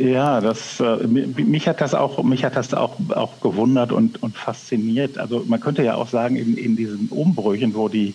[0.00, 4.34] Ja, das, äh, mich hat das auch, mich hat das auch, auch gewundert und, und
[4.34, 5.18] fasziniert.
[5.18, 8.14] Also man könnte ja auch sagen, in, in diesen Umbrüchen, wo die,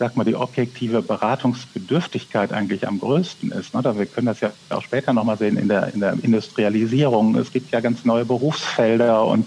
[0.00, 3.72] sag mal, die objektive Beratungsbedürftigkeit eigentlich am größten ist.
[3.74, 3.84] Ne?
[3.96, 7.36] Wir können das ja auch später nochmal sehen in der, in der Industrialisierung.
[7.36, 9.46] Es gibt ja ganz neue Berufsfelder und,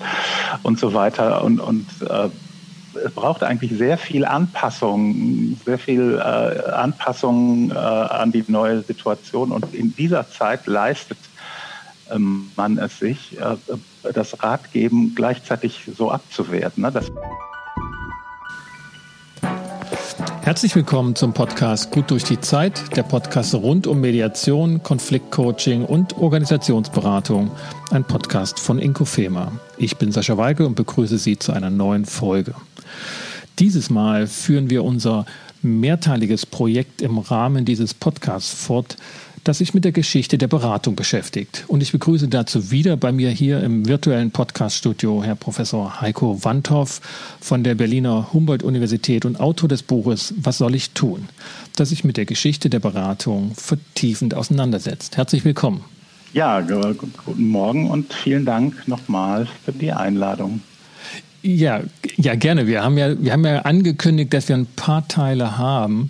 [0.61, 1.43] und so weiter.
[1.43, 2.29] Und, und äh,
[3.05, 9.51] es braucht eigentlich sehr viel Anpassung, sehr viel äh, Anpassung äh, an die neue Situation.
[9.51, 11.17] Und in dieser Zeit leistet
[12.09, 13.55] man es sich, äh,
[14.13, 16.83] das Ratgeben gleichzeitig so abzuwerten.
[16.83, 16.91] Ne?
[16.91, 17.11] Das
[20.41, 26.17] Herzlich willkommen zum Podcast Gut durch die Zeit, der Podcast rund um Mediation, Konfliktcoaching und
[26.17, 27.49] Organisationsberatung,
[27.91, 29.53] ein Podcast von Inkofema.
[29.77, 32.55] Ich bin Sascha Weige und begrüße Sie zu einer neuen Folge.
[33.59, 35.25] Dieses Mal führen wir unser
[35.61, 38.97] mehrteiliges Projekt im Rahmen dieses Podcasts fort,
[39.43, 41.65] das sich mit der Geschichte der Beratung beschäftigt.
[41.67, 47.01] Und ich begrüße dazu wieder bei mir hier im virtuellen Podcaststudio Herr Professor Heiko Wandhoff
[47.41, 51.27] von der Berliner Humboldt-Universität und Autor des Buches Was soll ich tun?
[51.75, 55.17] das sich mit der Geschichte der Beratung vertiefend auseinandersetzt.
[55.17, 55.83] Herzlich willkommen.
[56.31, 60.61] Ja, guten Morgen und vielen Dank nochmal für die Einladung.
[61.41, 61.81] Ja,
[62.15, 62.67] ja, gerne.
[62.67, 66.09] Wir haben ja, wir haben ja angekündigt, dass wir ein paar Teile haben.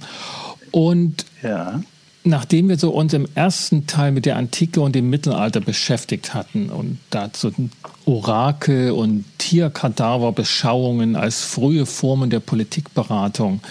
[0.71, 1.81] Und ja
[2.23, 6.69] nachdem wir so uns im ersten Teil mit der Antike und dem Mittelalter beschäftigt hatten
[6.69, 7.51] und dazu
[8.05, 13.61] Orakel und Tierkadaverbeschauungen als frühe Formen der Politikberatung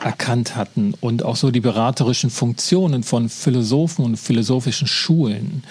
[0.00, 5.64] erkannt hatten und auch so die beraterischen Funktionen von Philosophen und philosophischen Schulen,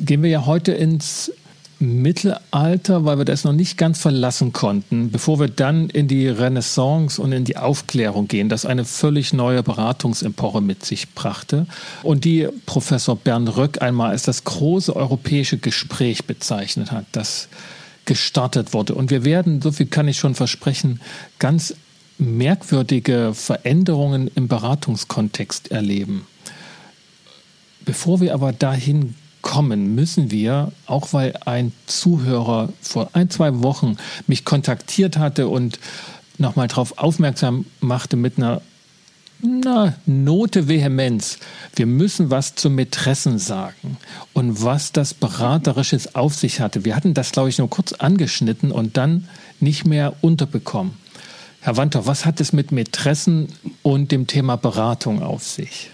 [0.00, 1.32] gehen wir ja heute ins
[1.78, 7.20] Mittelalter, weil wir das noch nicht ganz verlassen konnten, bevor wir dann in die Renaissance
[7.20, 11.66] und in die Aufklärung gehen, das eine völlig neue Beratungsepoche mit sich brachte
[12.02, 17.48] und die Professor Bernd Röck einmal als das große europäische Gespräch bezeichnet hat, das
[18.06, 18.94] gestartet wurde.
[18.94, 21.00] Und wir werden, so viel kann ich schon versprechen,
[21.38, 21.74] ganz
[22.18, 26.26] merkwürdige Veränderungen im Beratungskontext erleben.
[27.84, 29.14] Bevor wir aber dahin
[29.56, 33.96] kommen müssen wir, auch weil ein Zuhörer vor ein, zwei Wochen
[34.26, 35.78] mich kontaktiert hatte und
[36.36, 38.60] nochmal darauf aufmerksam machte mit einer
[39.40, 41.38] na, Note Vehemenz.
[41.74, 43.96] Wir müssen was zu Mätressen sagen
[44.34, 46.84] und was das Beraterisches auf sich hatte.
[46.84, 49.26] Wir hatten das, glaube ich, nur kurz angeschnitten und dann
[49.58, 50.92] nicht mehr unterbekommen.
[51.62, 53.48] Herr Wanter, was hat es mit Mätressen
[53.82, 55.92] und dem Thema Beratung auf sich?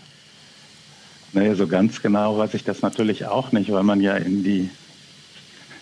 [1.33, 4.71] Naja, so ganz genau weiß ich das natürlich auch nicht, weil man ja in die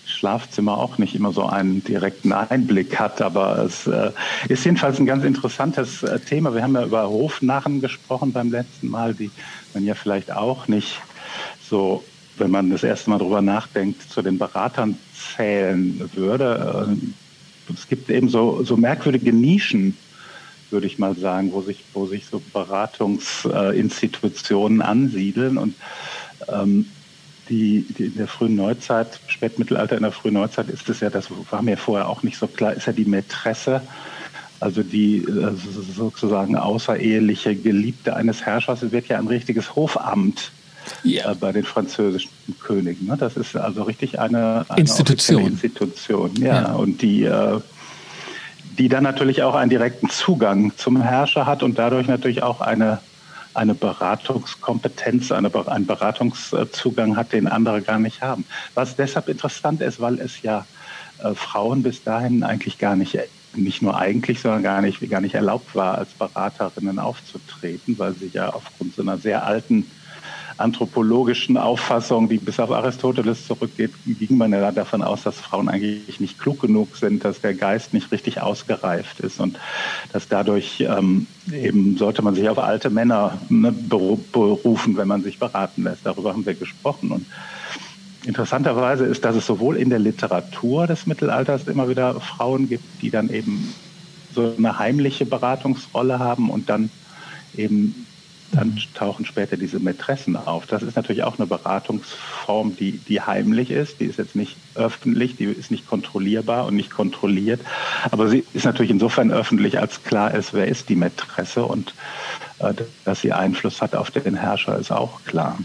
[0.07, 3.21] Schlafzimmer auch nicht immer so einen direkten Einblick hat.
[3.23, 4.13] Aber es äh,
[4.49, 6.55] ist jedenfalls ein ganz interessantes äh, Thema.
[6.55, 9.31] Wir haben ja über Hofnarren gesprochen beim letzten Mal, die
[9.75, 11.01] man ja vielleicht auch nicht
[11.69, 12.05] so,
[12.37, 14.97] wenn man das erste Mal drüber nachdenkt, zu den Beratern
[15.37, 16.89] zählen würde.
[16.89, 19.97] Äh, es gibt eben so, so merkwürdige Nischen
[20.73, 25.75] würde ich mal sagen, wo sich, wo sich so Beratungsinstitutionen ansiedeln und
[26.49, 26.87] ähm,
[27.49, 31.27] die, die, in der frühen Neuzeit, Spätmittelalter in der frühen Neuzeit ist es ja, das
[31.51, 33.83] war mir vorher auch nicht so klar, ist ja die Mätresse,
[34.61, 40.53] also die also sozusagen außereheliche Geliebte eines Herrschers, es wird ja ein richtiges Hofamt
[41.03, 41.33] ja.
[41.33, 43.07] äh, bei den französischen Königen.
[43.07, 43.17] Ne?
[43.17, 45.47] Das ist also richtig eine, eine Institution.
[45.47, 46.63] Institution, ja.
[46.63, 46.73] ja.
[46.73, 47.61] Und die äh,
[48.79, 52.99] die dann natürlich auch einen direkten Zugang zum Herrscher hat und dadurch natürlich auch eine,
[53.55, 58.45] eine Beratungskompetenz, eine, einen Beratungszugang hat, den andere gar nicht haben.
[58.75, 60.67] Was deshalb interessant ist, weil es ja
[61.23, 63.19] äh, Frauen bis dahin eigentlich gar nicht
[63.55, 68.31] nicht nur eigentlich, sondern gar nicht, gar nicht erlaubt war, als Beraterinnen aufzutreten, weil sie
[68.33, 69.91] ja aufgrund so einer sehr alten
[70.61, 76.21] anthropologischen Auffassung, die bis auf Aristoteles zurückgeht, ging man ja davon aus, dass Frauen eigentlich
[76.21, 79.59] nicht klug genug sind, dass der Geist nicht richtig ausgereift ist und
[80.13, 85.39] dass dadurch ähm, eben sollte man sich auf alte Männer ne, berufen, wenn man sich
[85.39, 86.05] beraten lässt.
[86.05, 87.27] Darüber haben wir gesprochen und
[88.27, 93.09] Interessanterweise ist, dass es sowohl in der Literatur des Mittelalters immer wieder Frauen gibt, die
[93.09, 93.73] dann eben
[94.35, 96.91] so eine heimliche Beratungsrolle haben und dann
[97.57, 98.07] eben
[98.53, 100.67] dann tauchen später diese Mätressen auf.
[100.67, 104.01] Das ist natürlich auch eine Beratungsform, die, die heimlich ist.
[104.01, 107.61] Die ist jetzt nicht öffentlich, die ist nicht kontrollierbar und nicht kontrolliert.
[108.11, 111.95] Aber sie ist natürlich insofern öffentlich, als klar ist, wer ist die Mätresse und
[112.59, 112.75] äh,
[113.05, 115.59] dass sie Einfluss hat auf den Herrscher, ist auch klar.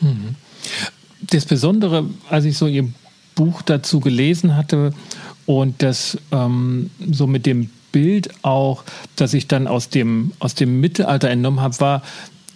[0.00, 0.36] Mhm.
[1.22, 2.88] Das Besondere, als ich so Ihr
[3.34, 4.92] Buch dazu gelesen hatte
[5.46, 8.84] und das ähm, so mit dem Bild auch,
[9.16, 12.02] das ich dann aus dem, aus dem Mittelalter entnommen habe, war,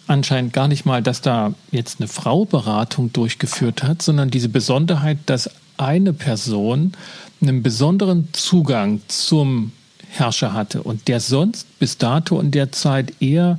[0.06, 5.18] anscheinend gar nicht mal, dass da jetzt eine Frau Beratung durchgeführt hat, sondern diese Besonderheit,
[5.26, 6.92] dass eine Person
[7.40, 9.72] einen besonderen Zugang zum
[10.08, 13.58] Herrscher hatte und der sonst bis dato in der Zeit eher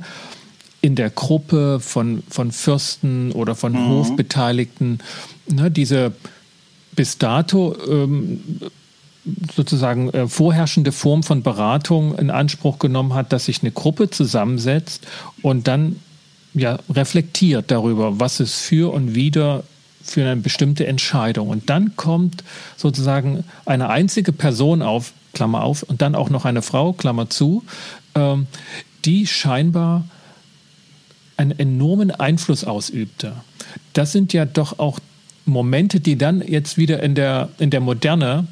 [0.80, 3.88] in der Gruppe von, von Fürsten oder von mhm.
[3.88, 5.00] Hofbeteiligten
[5.48, 6.12] ne, diese
[6.96, 8.60] bis dato ähm,
[9.54, 15.06] sozusagen äh, vorherrschende Form von Beratung in Anspruch genommen hat, dass sich eine Gruppe zusammensetzt
[15.42, 15.96] und dann
[16.54, 19.64] ja reflektiert darüber, was es für und wieder
[20.02, 21.48] für eine bestimmte Entscheidung.
[21.48, 22.42] Und dann kommt
[22.76, 27.64] sozusagen eine einzige Person auf, Klammer auf, und dann auch noch eine Frau, Klammer zu,
[28.14, 28.46] ähm,
[29.04, 30.04] die scheinbar
[31.36, 33.32] einen enormen Einfluss ausübte.
[33.92, 34.98] Das sind ja doch auch
[35.44, 38.46] Momente, die dann jetzt wieder in der, in der Moderne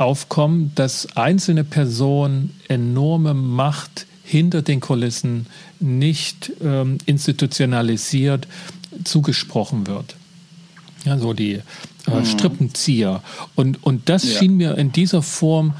[0.00, 5.46] aufkommen, dass einzelne Personen enorme Macht hinter den Kulissen
[5.80, 8.46] nicht ähm, institutionalisiert
[9.04, 10.16] zugesprochen wird.
[11.04, 11.62] Ja, so die äh,
[12.06, 12.24] mhm.
[12.24, 13.22] Strippenzieher.
[13.54, 14.38] Und, und das ja.
[14.38, 15.74] schien mir in dieser Form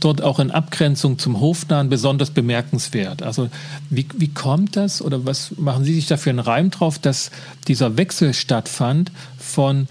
[0.00, 3.22] dort auch in Abgrenzung zum Hofnahen besonders bemerkenswert.
[3.22, 3.48] Also
[3.90, 7.30] wie, wie kommt das oder was machen Sie sich dafür einen Reim drauf, dass
[7.66, 9.88] dieser Wechsel stattfand von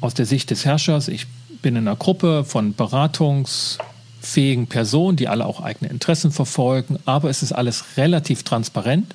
[0.00, 1.26] aus der Sicht des Herrschers, ich
[1.62, 7.42] bin in einer Gruppe von beratungsfähigen Personen, die alle auch eigene Interessen verfolgen, aber es
[7.42, 9.14] ist alles relativ transparent.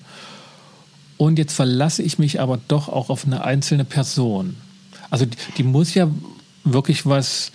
[1.17, 4.57] Und jetzt verlasse ich mich aber doch auch auf eine einzelne Person.
[5.09, 6.09] Also die, die muss ja
[6.63, 7.51] wirklich was,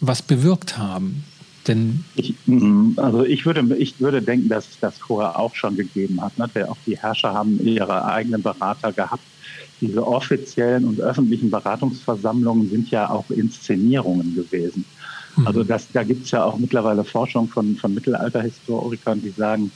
[0.00, 1.24] was bewirkt haben.
[1.68, 6.20] Denn ich, mhm, also ich würde, ich würde denken, dass das vorher auch schon gegeben
[6.20, 6.36] hat.
[6.38, 6.48] Ne?
[6.68, 9.22] Auch die Herrscher haben ihre eigenen Berater gehabt.
[9.82, 14.84] Diese offiziellen und öffentlichen Beratungsversammlungen sind ja auch Inszenierungen gewesen.
[15.36, 15.46] Mhm.
[15.46, 19.72] Also das, da gibt es ja auch mittlerweile Forschung von, von Mittelalterhistorikern, die sagen,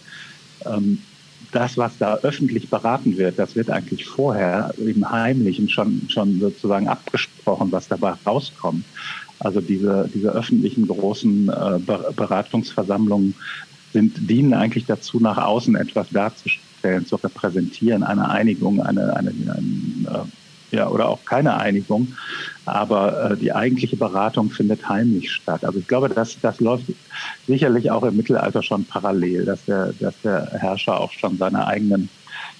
[0.64, 1.02] ähm,
[1.50, 6.88] das, was da öffentlich beraten wird, das wird eigentlich vorher im Heimlichen schon, schon sozusagen
[6.88, 8.84] abgesprochen, was dabei rauskommt.
[9.40, 11.78] Also diese, diese öffentlichen großen äh,
[12.14, 13.34] Beratungsversammlungen
[13.92, 16.65] sind, dienen eigentlich dazu, nach außen etwas darzustellen,
[17.04, 19.58] zu repräsentieren, eine Einigung, eine, eine, eine
[20.08, 22.14] äh, ja, oder auch keine Einigung.
[22.64, 25.64] Aber äh, die eigentliche Beratung findet heimlich statt.
[25.64, 26.86] Also ich glaube, das, das läuft
[27.46, 32.08] sicherlich auch im Mittelalter schon parallel, dass der, dass der Herrscher auch schon seine eigenen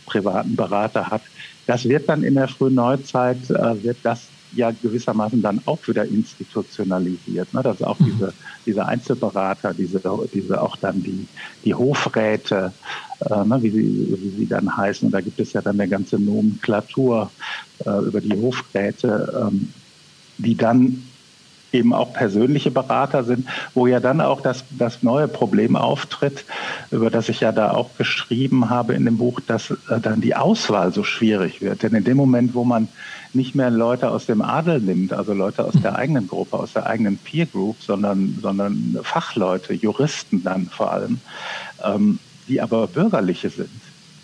[0.06, 1.23] privaten Berater hat.
[1.67, 6.04] Das wird dann in der frühen Neuzeit, äh, wird das ja gewissermaßen dann auch wieder
[6.04, 7.52] institutionalisiert.
[7.52, 7.62] Ne?
[7.62, 8.06] Dass auch mhm.
[8.06, 8.32] diese,
[8.64, 10.00] diese Einzelberater, diese,
[10.32, 11.26] diese auch dann die,
[11.64, 12.72] die Hofräte,
[13.20, 13.62] äh, ne?
[13.62, 15.06] wie, sie, wie sie dann heißen.
[15.06, 17.31] Und da gibt es ja dann eine ganze Nomenklatur
[17.84, 19.72] äh, über die Hofräte, ähm,
[20.38, 21.02] die dann
[21.72, 26.44] eben auch persönliche Berater sind, wo ja dann auch das, das neue Problem auftritt,
[26.90, 30.34] über das ich ja da auch geschrieben habe in dem Buch, dass äh, dann die
[30.34, 31.82] Auswahl so schwierig wird.
[31.82, 32.88] Denn in dem Moment, wo man
[33.37, 36.87] nicht mehr Leute aus dem Adel nimmt, also Leute aus der eigenen Gruppe, aus der
[36.87, 41.21] eigenen Peer Group, sondern, sondern Fachleute, Juristen dann vor allem,
[41.85, 42.19] ähm,
[42.49, 43.71] die aber bürgerliche sind,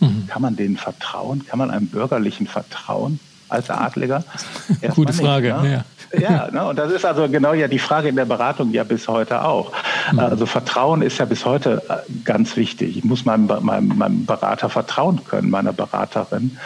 [0.01, 0.27] mhm.
[0.27, 1.47] kann man denen vertrauen?
[1.47, 3.21] Kann man einem Bürgerlichen vertrauen?
[3.53, 4.25] als Adliger?
[4.95, 5.53] Gute Frage.
[5.53, 5.85] Nicht, ne?
[6.15, 6.21] ja.
[6.21, 6.65] ja, ne?
[6.67, 9.73] und das ist also genau ja die Frage in der Beratung ja bis heute auch.
[10.11, 10.19] Mhm.
[10.19, 12.97] Also Vertrauen ist ja bis heute äh, ganz wichtig.
[12.97, 16.57] Ich muss meinem, meinem, meinem Berater vertrauen können, meiner Beraterin,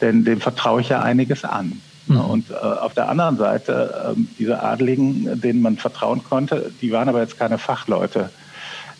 [0.00, 1.80] denn dem vertraue ich ja einiges an.
[2.06, 2.20] Mhm.
[2.20, 7.08] Und äh, auf der anderen Seite, äh, diese Adligen, denen man vertrauen konnte, die waren
[7.08, 8.30] aber jetzt keine Fachleute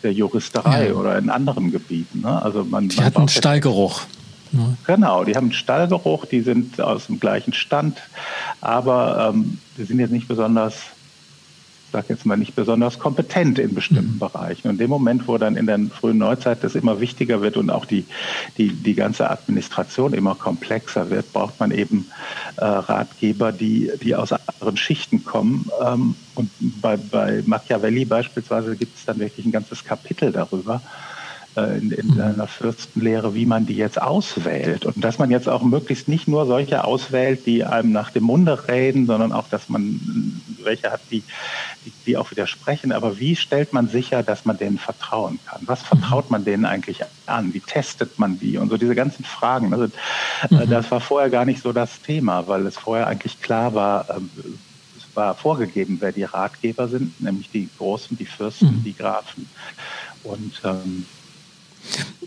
[0.03, 0.93] der Juristerei ja.
[0.93, 2.21] oder in anderen Gebieten.
[2.21, 2.41] Ne?
[2.41, 4.01] Also man, die man hatten Stallgeruch.
[4.51, 4.77] Ne?
[4.85, 7.97] Genau, die haben einen Stallgeruch, die sind aus dem gleichen Stand,
[8.61, 10.75] aber ähm, die sind jetzt nicht besonders,
[11.91, 14.19] sag jetzt mal, nicht besonders kompetent in bestimmten mhm.
[14.19, 14.67] Bereichen.
[14.67, 17.69] Und in dem Moment, wo dann in der frühen Neuzeit das immer wichtiger wird und
[17.69, 18.05] auch die,
[18.57, 22.09] die, die ganze Administration immer komplexer wird, braucht man eben
[22.57, 25.69] äh, Ratgeber, die, die aus anderen Schichten kommen.
[25.83, 30.81] Ähm, und bei, bei Machiavelli beispielsweise gibt es dann wirklich ein ganzes Kapitel darüber,
[31.63, 34.85] in, in seiner Fürstenlehre, wie man die jetzt auswählt.
[34.85, 38.67] Und dass man jetzt auch möglichst nicht nur solche auswählt, die einem nach dem Munde
[38.67, 41.23] reden, sondern auch, dass man welche hat, die,
[41.85, 42.91] die, die auch widersprechen.
[42.91, 45.61] Aber wie stellt man sicher, dass man denen vertrauen kann?
[45.65, 47.53] Was vertraut man denen eigentlich an?
[47.53, 48.57] Wie testet man die?
[48.57, 49.73] Und so diese ganzen Fragen.
[49.73, 50.69] Also, äh, mhm.
[50.69, 54.29] Das war vorher gar nicht so das Thema, weil es vorher eigentlich klar war, ähm,
[54.97, 58.83] es war vorgegeben, wer die Ratgeber sind, nämlich die Großen, die Fürsten, mhm.
[58.83, 59.49] die Grafen.
[60.23, 61.05] Und ähm,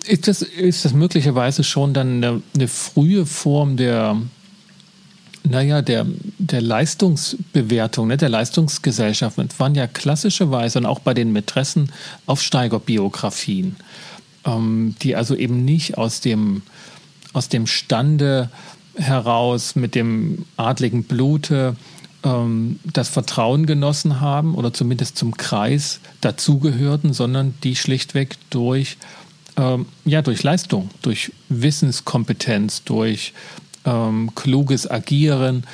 [0.07, 4.21] ist das, ist das möglicherweise schon dann eine, eine frühe Form der,
[5.45, 6.07] naja, der,
[6.38, 9.38] der Leistungsbewertung, ne, der Leistungsgesellschaft?
[9.38, 11.33] Es waren ja klassischerweise und auch bei den
[17.33, 18.50] aus dem Stande
[18.97, 21.76] heraus mit dem adligen Blute
[22.25, 28.97] ähm, das Vertrauen genossen haben oder zumindest zum Kreis dazugehörten, sondern die schlichtweg durch,
[29.57, 33.33] ähm, ja, durch Leistung, durch Wissenskompetenz, durch
[33.85, 35.64] ähm, kluges Agieren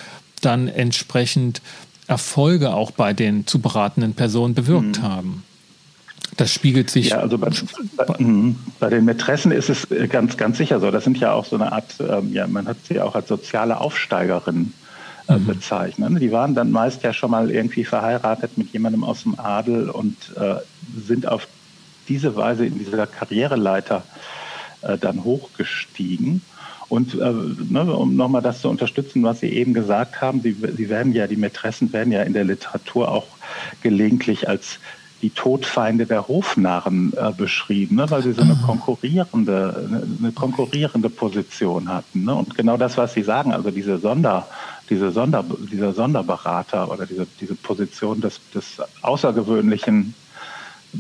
[0.43, 1.63] dann entsprechend
[2.07, 5.03] Erfolge auch bei den zu beratenden Personen bewirkt mhm.
[5.03, 5.43] haben.
[6.37, 7.11] Das spiegelt sich.
[7.11, 7.51] Ja, also bei,
[7.97, 8.57] bei, mhm.
[8.79, 10.91] bei, den Mätressen ist es ganz, ganz sicher so.
[10.91, 13.81] Das sind ja auch so eine Art, ähm, ja, man hat sie auch als soziale
[13.81, 14.75] Aufsteigerinnen
[15.29, 15.47] äh, mhm.
[15.47, 16.21] bezeichnet.
[16.21, 20.17] Die waren dann meist ja schon mal irgendwie verheiratet mit jemandem aus dem Adel und
[20.37, 20.57] äh,
[21.07, 21.49] sind auf
[22.09, 24.03] diese Weise in dieser Karriereleiter
[24.83, 26.43] äh, dann hochgestiegen.
[26.89, 27.33] Und äh,
[27.71, 31.27] ne, um nochmal das zu unterstützen, was Sie eben gesagt haben, Sie, Sie werden ja,
[31.27, 33.27] die Mätressen werden ja in der Literatur auch
[33.83, 34.79] gelegentlich als
[35.23, 38.67] die Todfeinde der Hofnarren äh, beschrieben, ne, weil sie so eine ah.
[38.67, 39.89] konkurrierende,
[40.21, 42.25] eine konkurrierende Position hatten.
[42.25, 42.35] Ne?
[42.35, 44.47] Und genau das, was Sie sagen, also diese Sonder,
[44.91, 50.15] diese Sonder, dieser Sonderberater oder diese, diese Position des, des außergewöhnlichen,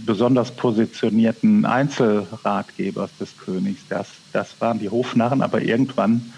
[0.04, 6.32] besonders positionierten Einzelratgebers des Königs, das, das waren die Hofnarren, aber irgendwann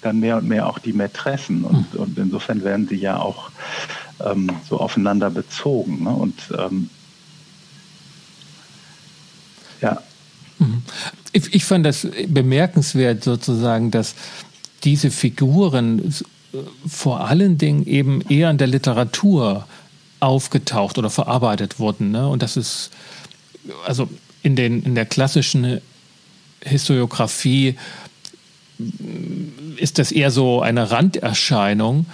[0.00, 1.64] dann mehr und mehr auch die Mätressen.
[1.64, 2.00] Und, hm.
[2.00, 3.50] und insofern werden sie ja auch
[4.24, 6.04] ähm, so aufeinander bezogen.
[6.04, 6.10] Ne?
[6.10, 6.90] Und ähm,
[9.80, 10.02] ja.
[10.58, 10.82] Mhm.
[11.32, 14.14] Ich, ich fand das bemerkenswert sozusagen, dass
[14.84, 16.14] diese Figuren
[16.86, 19.66] vor allen Dingen eben eher in der Literatur
[20.22, 22.10] aufgetaucht oder verarbeitet wurden.
[22.10, 22.28] Ne?
[22.28, 22.90] Und das ist,
[23.86, 24.08] also
[24.42, 25.80] in, den, in der klassischen
[26.60, 27.76] Historiografie
[29.76, 32.06] ist das eher so eine Randerscheinung.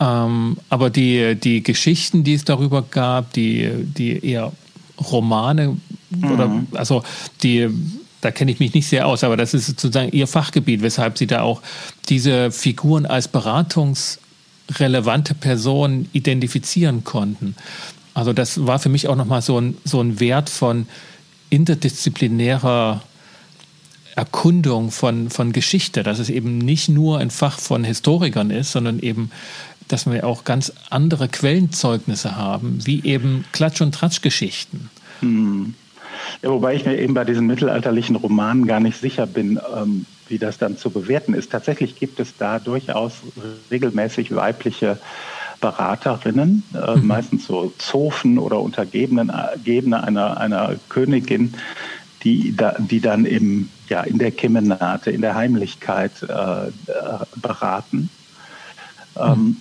[0.00, 4.52] Ähm, aber die, die Geschichten, die es darüber gab, die, die eher
[5.10, 5.76] Romane
[6.10, 6.30] mhm.
[6.30, 7.02] oder also
[7.42, 7.68] die
[8.20, 11.28] da kenne ich mich nicht sehr aus, aber das ist sozusagen ihr Fachgebiet, weshalb sie
[11.28, 11.62] da auch
[12.08, 13.28] diese Figuren als
[14.68, 17.54] beratungsrelevante Personen identifizieren konnten.
[18.14, 20.86] Also das war für mich auch nochmal so ein, so ein Wert von
[21.50, 23.02] interdisziplinärer
[24.16, 28.98] Erkundung von, von Geschichte, dass es eben nicht nur ein Fach von Historikern ist, sondern
[28.98, 29.30] eben,
[29.86, 34.90] dass wir auch ganz andere Quellenzeugnisse haben, wie eben Klatsch- und Tratschgeschichten.
[35.20, 35.74] Hm.
[36.42, 40.38] Ja, wobei ich mir eben bei diesen mittelalterlichen Romanen gar nicht sicher bin, ähm, wie
[40.38, 41.50] das dann zu bewerten ist.
[41.50, 43.14] Tatsächlich gibt es da durchaus
[43.70, 44.98] regelmäßig weibliche
[45.60, 47.06] Beraterinnen, äh, mhm.
[47.06, 49.32] meistens so Zofen oder Untergebenen
[49.64, 51.54] Gebene einer, einer Königin,
[52.22, 56.70] die, da, die dann im, ja, in der Kemenate, in der Heimlichkeit äh, äh
[57.36, 58.10] beraten.
[59.16, 59.56] Ähm, mhm.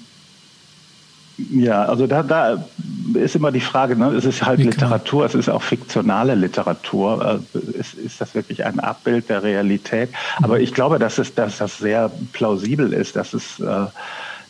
[1.38, 2.66] Ja, also da, da
[3.14, 4.08] ist immer die Frage, ne?
[4.08, 7.42] es ist halt Literatur, es ist auch fiktionale Literatur.
[7.54, 10.10] Äh, ist, ist das wirklich ein Abbild der Realität?
[10.10, 10.46] Mhm.
[10.46, 13.86] Aber ich glaube, dass, es, dass das sehr plausibel ist, dass es, äh,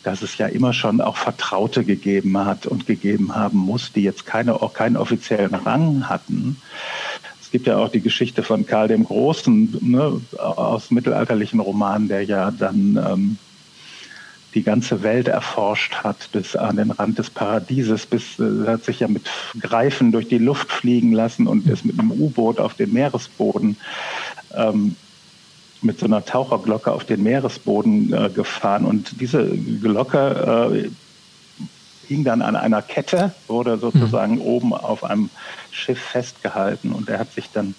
[0.02, 4.24] dass es ja immer schon auch Vertraute gegeben hat und gegeben haben muss, die jetzt
[4.24, 6.56] keine, auch keinen offiziellen Rang hatten.
[7.42, 12.22] Es gibt ja auch die Geschichte von Karl dem Großen ne, aus mittelalterlichen Romanen, der
[12.22, 13.38] ja dann ähm,
[14.54, 19.00] die ganze Welt erforscht hat, bis an den Rand des Paradieses, bis äh, hat sich
[19.00, 19.28] ja mit
[19.60, 23.76] Greifen durch die Luft fliegen lassen und ist mit einem U-Boot auf den Meeresboden
[24.54, 24.96] ähm,
[25.80, 28.84] mit so einer Taucherglocke auf den Meeresboden äh, gefahren.
[28.84, 30.90] Und diese Glocke äh,
[32.08, 34.42] hing dann an einer Kette, wurde sozusagen mhm.
[34.42, 35.30] oben auf einem
[35.70, 37.74] Schiff festgehalten und er hat sich dann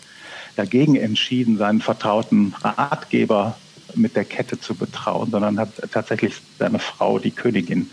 [0.56, 3.56] dagegen entschieden, seinen vertrauten Ratgeber
[3.96, 7.89] mit der Kette zu betrauen, sondern hat tatsächlich seine Frau, die Königin,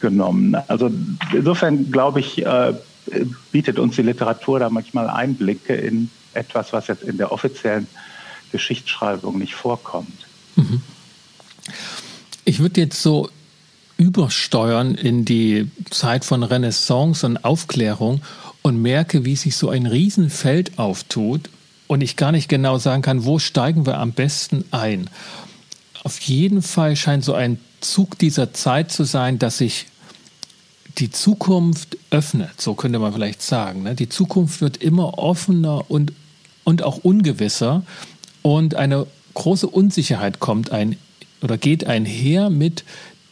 [0.00, 0.54] genommen.
[0.68, 0.90] Also
[1.32, 2.74] insofern glaube ich, äh,
[3.52, 7.86] bietet uns die Literatur da manchmal Einblicke in etwas, was jetzt in der offiziellen
[8.52, 10.26] Geschichtsschreibung nicht vorkommt.
[10.56, 10.82] Mhm.
[12.44, 13.28] Ich würde jetzt so
[13.96, 18.20] übersteuern in die Zeit von Renaissance und Aufklärung
[18.62, 21.48] und merke, wie sich so ein Riesenfeld auftut,
[21.86, 25.08] und ich gar nicht genau sagen kann, wo steigen wir am besten ein.
[26.02, 29.86] Auf jeden Fall scheint so ein Zug dieser Zeit zu sein, dass sich
[30.98, 33.82] die Zukunft öffnet, so könnte man vielleicht sagen.
[33.82, 33.94] Ne?
[33.94, 36.12] Die Zukunft wird immer offener und,
[36.64, 37.82] und auch ungewisser
[38.42, 40.96] und eine große Unsicherheit kommt ein
[41.42, 42.84] oder geht einher mit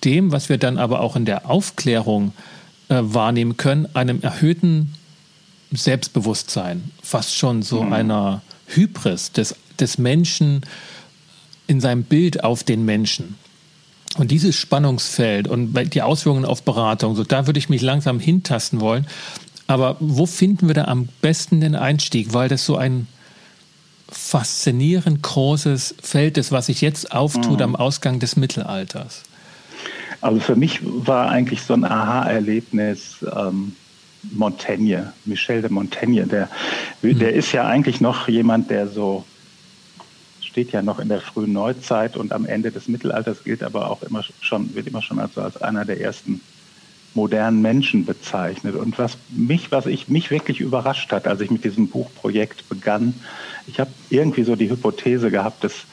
[0.04, 2.32] dem, was wir dann aber auch in der Aufklärung
[2.88, 4.94] äh, wahrnehmen können, einem erhöhten
[5.72, 7.92] Selbstbewusstsein, fast schon so mhm.
[7.92, 10.62] einer Hybris des, des Menschen
[11.66, 13.36] in seinem Bild auf den Menschen.
[14.16, 18.80] Und dieses Spannungsfeld und die Auswirkungen auf Beratung, so da würde ich mich langsam hintasten
[18.80, 19.06] wollen.
[19.66, 22.32] Aber wo finden wir da am besten den Einstieg?
[22.32, 23.08] Weil das so ein
[24.08, 27.64] faszinierend großes Feld ist, was sich jetzt auftut mhm.
[27.64, 29.22] am Ausgang des Mittelalters.
[30.20, 33.74] Also für mich war eigentlich so ein Aha-Erlebnis ähm,
[34.32, 36.26] Montaigne, Michel de Montaigne.
[36.26, 36.48] Der,
[37.02, 37.18] mhm.
[37.18, 39.24] der ist ja eigentlich noch jemand, der so
[40.40, 44.02] steht ja noch in der frühen Neuzeit und am Ende des Mittelalters gilt aber auch
[44.02, 46.40] immer schon, wird immer schon als, als einer der ersten
[47.14, 48.76] modernen Menschen bezeichnet.
[48.76, 53.14] Und was mich, was ich mich wirklich überrascht hat, als ich mit diesem Buchprojekt begann,
[53.66, 55.86] ich habe irgendwie so die Hypothese gehabt, dass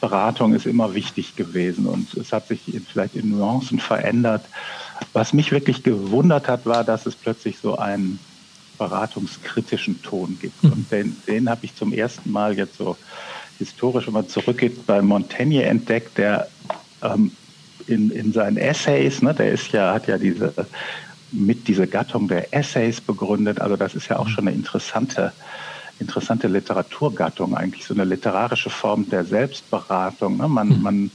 [0.00, 2.60] Beratung ist immer wichtig gewesen und es hat sich
[2.92, 4.44] vielleicht in Nuancen verändert.
[5.12, 8.18] Was mich wirklich gewundert hat, war, dass es plötzlich so einen
[8.78, 10.62] beratungskritischen Ton gibt.
[10.64, 10.72] Mhm.
[10.72, 12.96] Und den, den habe ich zum ersten Mal jetzt so
[13.58, 16.48] historisch, wenn man zurückgeht, bei Montaigne entdeckt, der
[17.02, 17.32] ähm,
[17.86, 20.52] in, in seinen Essays, ne, der ist ja, hat ja diese
[21.32, 23.60] mit diese Gattung der Essays begründet.
[23.60, 25.32] Also das ist ja auch schon eine interessante,
[25.98, 30.36] interessante Literaturgattung, eigentlich so eine literarische Form der Selbstberatung.
[30.36, 30.48] Ne?
[30.48, 30.82] Man, mhm.
[30.82, 31.10] man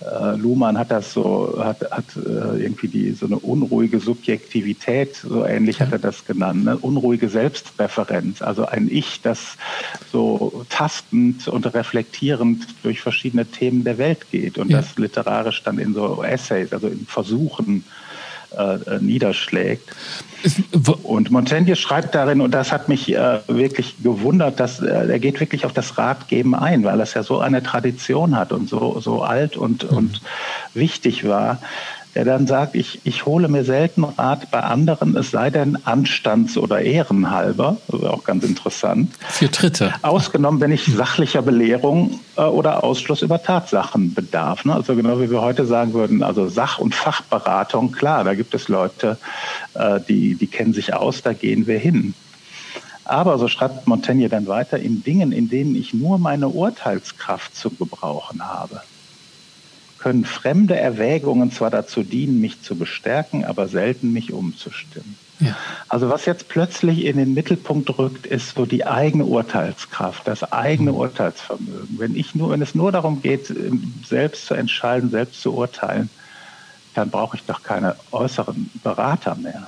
[0.00, 5.44] äh, Luhmann hat das so, hat, hat äh, irgendwie die, so eine unruhige Subjektivität, so
[5.44, 5.86] ähnlich ja.
[5.86, 6.76] hat er das genannt, ne?
[6.78, 9.56] unruhige Selbstreferenz, also ein Ich, das
[10.10, 14.78] so tastend und reflektierend durch verschiedene Themen der Welt geht und ja.
[14.78, 17.84] das literarisch dann in so Essays, also in Versuchen
[18.56, 19.88] äh, äh, niederschlägt.
[21.02, 25.38] Und Montaigne schreibt darin, und das hat mich äh, wirklich gewundert, dass äh, er geht
[25.40, 29.22] wirklich auf das Ratgeben ein, weil es ja so eine Tradition hat und so, so
[29.22, 29.96] alt und, mhm.
[29.96, 30.20] und
[30.74, 31.58] wichtig war
[32.14, 36.58] der dann sagt, ich, ich hole mir selten Rat bei anderen, es sei denn anstands-
[36.58, 39.12] oder ehrenhalber, also auch ganz interessant.
[39.28, 39.94] Für Dritte.
[40.02, 44.64] Ausgenommen, wenn ich sachlicher Belehrung äh, oder Ausschluss über Tatsachen bedarf.
[44.64, 44.74] Ne?
[44.74, 48.68] Also genau wie wir heute sagen würden, also Sach- und Fachberatung, klar, da gibt es
[48.68, 49.16] Leute,
[49.74, 52.14] äh, die, die kennen sich aus, da gehen wir hin.
[53.04, 57.70] Aber, so schreibt Montaigne dann weiter, in Dingen, in denen ich nur meine Urteilskraft zu
[57.70, 58.82] gebrauchen habe
[60.00, 65.16] können fremde Erwägungen zwar dazu dienen, mich zu bestärken, aber selten mich umzustimmen.
[65.40, 65.56] Ja.
[65.88, 70.92] Also was jetzt plötzlich in den Mittelpunkt rückt, ist so die eigene Urteilskraft, das eigene
[70.92, 70.98] mhm.
[70.98, 71.98] Urteilsvermögen.
[71.98, 73.54] Wenn ich nur, wenn es nur darum geht,
[74.06, 76.10] selbst zu entscheiden, selbst zu urteilen,
[76.94, 79.66] dann brauche ich doch keine äußeren Berater mehr.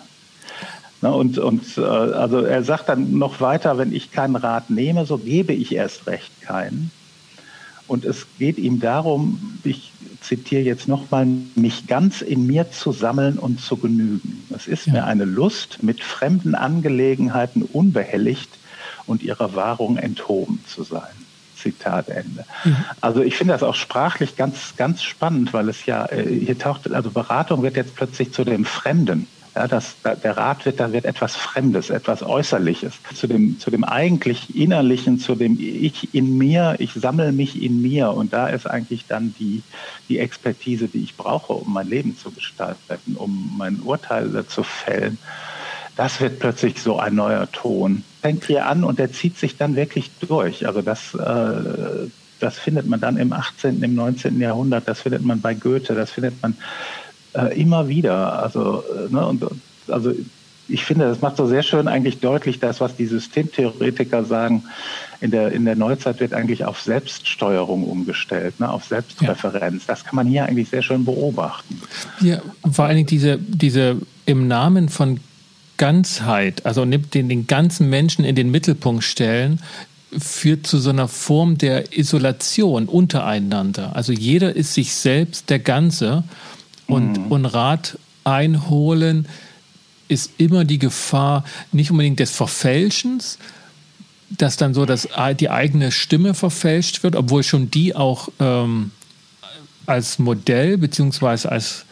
[1.01, 5.19] Und, und äh, also er sagt dann noch weiter, wenn ich keinen Rat nehme, so
[5.19, 6.91] gebe ich erst recht keinen.
[7.93, 11.27] Und es geht ihm darum, ich zitiere jetzt nochmal,
[11.57, 14.45] mich ganz in mir zu sammeln und zu genügen.
[14.49, 14.95] Es ist ja.
[14.95, 18.49] mir eine Lust, mit fremden Angelegenheiten unbehelligt
[19.05, 21.13] und ihrer Wahrung enthoben zu sein.
[21.55, 22.47] Zitat Ende.
[22.65, 22.77] Mhm.
[23.03, 26.91] Also ich finde das auch sprachlich ganz, ganz spannend, weil es ja, äh, hier taucht,
[26.91, 29.27] also Beratung wird jetzt plötzlich zu dem Fremden.
[29.55, 32.95] Ja, das, der Rat wird, da wird etwas Fremdes, etwas Äußerliches.
[33.15, 37.83] Zu dem, zu dem eigentlich Innerlichen, zu dem Ich in mir, ich sammle mich in
[37.83, 38.13] mir.
[38.13, 39.63] Und da ist eigentlich dann die,
[40.09, 45.19] die Expertise, die ich brauche, um mein Leben zu gestalten, um mein Urteil zu fällen.
[45.97, 48.05] Das wird plötzlich so ein neuer Ton.
[48.23, 50.67] Fängt hier an und der zieht sich dann wirklich durch.
[50.67, 52.09] Also das, äh,
[52.41, 54.41] das findet man dann im 18., im 19.
[54.41, 56.57] Jahrhundert, das findet man bei Goethe, das findet man
[57.35, 58.43] äh, immer wieder.
[58.43, 59.45] Also, äh, ne, und,
[59.89, 60.13] also
[60.69, 64.65] ich finde, das macht so sehr schön eigentlich deutlich, das, was die Systemtheoretiker sagen,
[65.21, 69.87] in der, in der Neuzeit wird eigentlich auf Selbststeuerung umgestellt, ne, auf Selbstreferenz.
[69.87, 69.95] Ja.
[69.95, 71.81] Das kann man hier eigentlich sehr schön beobachten.
[72.21, 72.41] Ja,
[72.71, 75.21] vor allen Dingen diese, diese im Namen von
[75.77, 79.61] Ganzheit, also den, den ganzen Menschen in den Mittelpunkt stellen,
[80.17, 83.97] führt zu so einer Form der Isolation untereinander.
[83.97, 86.25] Also jeder ist sich selbst der Ganze
[86.87, 87.33] und, mhm.
[87.33, 89.27] und Rat einholen
[90.09, 93.39] ist immer die Gefahr nicht unbedingt des Verfälschens,
[94.31, 98.91] dass dann so dass die eigene Stimme verfälscht wird, obwohl schon die auch ähm,
[99.87, 101.85] als Modell beziehungsweise als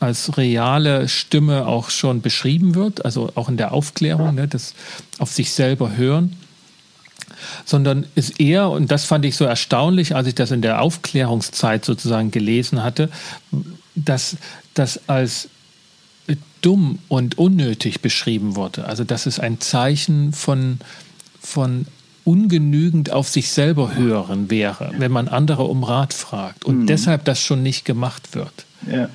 [0.00, 4.74] als reale Stimme auch schon beschrieben wird, also auch in der Aufklärung, ne, das
[5.18, 6.36] auf sich selber hören,
[7.64, 11.84] sondern ist eher, und das fand ich so erstaunlich, als ich das in der Aufklärungszeit
[11.84, 13.10] sozusagen gelesen hatte,
[14.04, 14.36] dass
[14.74, 15.48] das als
[16.60, 18.86] dumm und unnötig beschrieben wurde.
[18.86, 20.78] Also dass es ein Zeichen von,
[21.40, 21.86] von
[22.24, 26.86] ungenügend auf sich selber hören wäre, wenn man andere um Rat fragt und mhm.
[26.86, 28.66] deshalb das schon nicht gemacht wird.
[28.90, 29.08] Ja.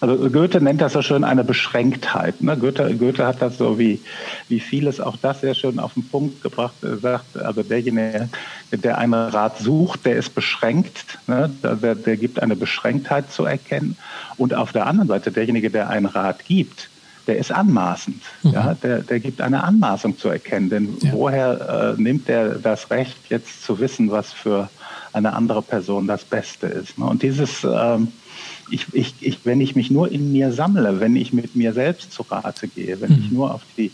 [0.00, 2.40] Also Goethe nennt das so schön eine Beschränktheit.
[2.42, 2.56] Ne?
[2.56, 4.00] Goethe, Goethe hat das so wie,
[4.48, 6.74] wie vieles auch das sehr schön auf den Punkt gebracht.
[6.82, 8.28] Er sagt, also derjenige,
[8.72, 11.18] der einen Rat sucht, der ist beschränkt.
[11.26, 11.50] Ne?
[11.62, 13.96] Der, der gibt eine Beschränktheit zu erkennen.
[14.36, 16.88] Und auf der anderen Seite, derjenige, der einen Rat gibt,
[17.26, 18.22] der ist anmaßend.
[18.42, 18.50] Mhm.
[18.52, 20.70] Ja, der, der gibt eine Anmaßung zu erkennen.
[20.70, 21.12] Denn ja.
[21.12, 24.68] woher äh, nimmt der das Recht, jetzt zu wissen, was für
[25.12, 26.98] eine andere Person das Beste ist?
[26.98, 27.06] Ne?
[27.06, 28.12] Und dieses, ähm,
[28.70, 32.12] ich, ich, ich, wenn ich mich nur in mir sammle, wenn ich mit mir selbst
[32.12, 33.22] zu Rate gehe, wenn mhm.
[33.24, 33.92] ich nur auf die,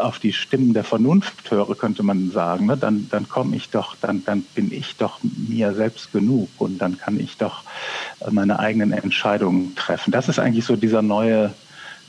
[0.00, 3.96] auf die Stimmen der Vernunft höre, könnte man sagen, ne, dann, dann komme ich doch,
[4.00, 7.62] dann, dann bin ich doch mir selbst genug und dann kann ich doch
[8.30, 10.10] meine eigenen Entscheidungen treffen.
[10.10, 11.52] Das ist eigentlich so dieser neue,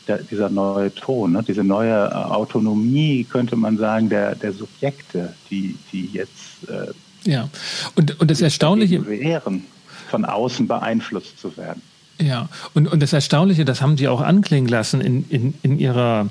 [0.08, 1.44] der, dieser neue Ton, ne?
[1.48, 6.92] diese neue Autonomie, könnte man sagen, der, der Subjekte, die, die jetzt äh,
[7.26, 7.50] ja.
[7.96, 9.66] Und, und das Erstaunliche wären,
[10.10, 11.82] von außen beeinflusst zu werden.
[12.22, 16.30] Ja, und, und das Erstaunliche, das haben Sie auch anklingen lassen in, in, in Ihrer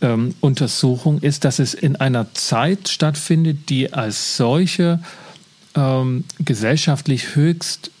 [0.00, 5.00] ähm, Untersuchung, ist, dass es in einer Zeit stattfindet, die als solche
[5.76, 7.92] ähm, gesellschaftlich höchst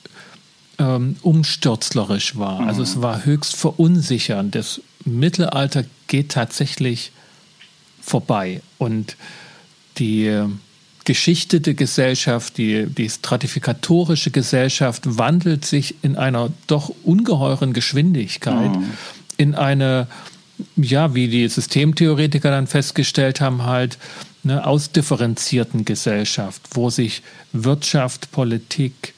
[0.78, 2.62] ähm, umstürzlerisch war.
[2.62, 2.68] Mhm.
[2.68, 4.56] Also es war höchst verunsichernd.
[4.56, 7.12] Das Mittelalter geht tatsächlich
[8.00, 9.16] vorbei und
[9.98, 10.42] die
[11.10, 18.92] geschichtete Gesellschaft, die, die stratifikatorische Gesellschaft wandelt sich in einer doch ungeheuren Geschwindigkeit mhm.
[19.36, 20.06] in eine,
[20.76, 23.98] ja, wie die Systemtheoretiker dann festgestellt haben, halt
[24.44, 29.14] eine ausdifferenzierten Gesellschaft, wo sich Wirtschaft, Politik,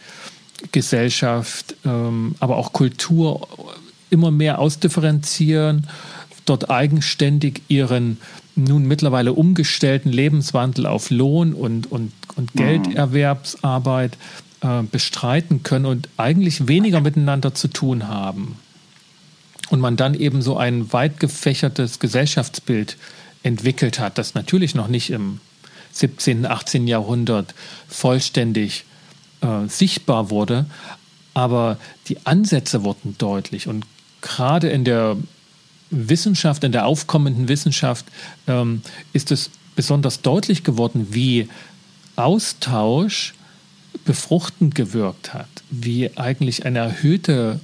[0.72, 3.46] Gesellschaft, ähm, aber auch Kultur
[4.08, 5.88] immer mehr ausdifferenzieren,
[6.46, 8.16] dort eigenständig ihren
[8.54, 12.58] nun mittlerweile umgestellten Lebenswandel auf Lohn und, und, und mhm.
[12.58, 14.18] Gelderwerbsarbeit
[14.60, 18.56] äh, bestreiten können und eigentlich weniger miteinander zu tun haben.
[19.70, 22.98] Und man dann eben so ein weit gefächertes Gesellschaftsbild
[23.42, 25.40] entwickelt hat, das natürlich noch nicht im
[25.92, 26.86] 17., 18.
[26.86, 27.54] Jahrhundert
[27.88, 28.84] vollständig
[29.40, 30.66] äh, sichtbar wurde,
[31.34, 33.84] aber die Ansätze wurden deutlich und
[34.20, 35.16] gerade in der
[35.92, 38.06] Wissenschaft, in der aufkommenden Wissenschaft
[38.48, 41.48] ähm, ist es besonders deutlich geworden, wie
[42.16, 43.34] Austausch
[44.04, 47.60] befruchtend gewirkt hat, wie eigentlich eine erhöhte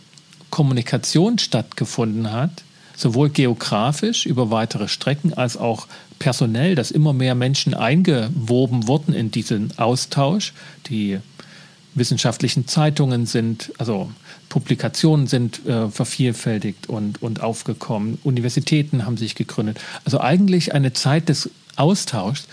[0.50, 2.62] Kommunikation stattgefunden hat,
[2.96, 5.86] sowohl geografisch über weitere Strecken als auch
[6.18, 10.52] personell, dass immer mehr Menschen eingewoben wurden in diesen Austausch.
[10.88, 11.18] Die
[11.98, 14.10] wissenschaftlichen Zeitungen sind, also
[14.48, 18.18] Publikationen sind äh, vervielfältigt und, und aufgekommen.
[18.24, 19.78] Universitäten haben sich gegründet.
[20.04, 22.48] Also eigentlich eine Zeit des Austauschs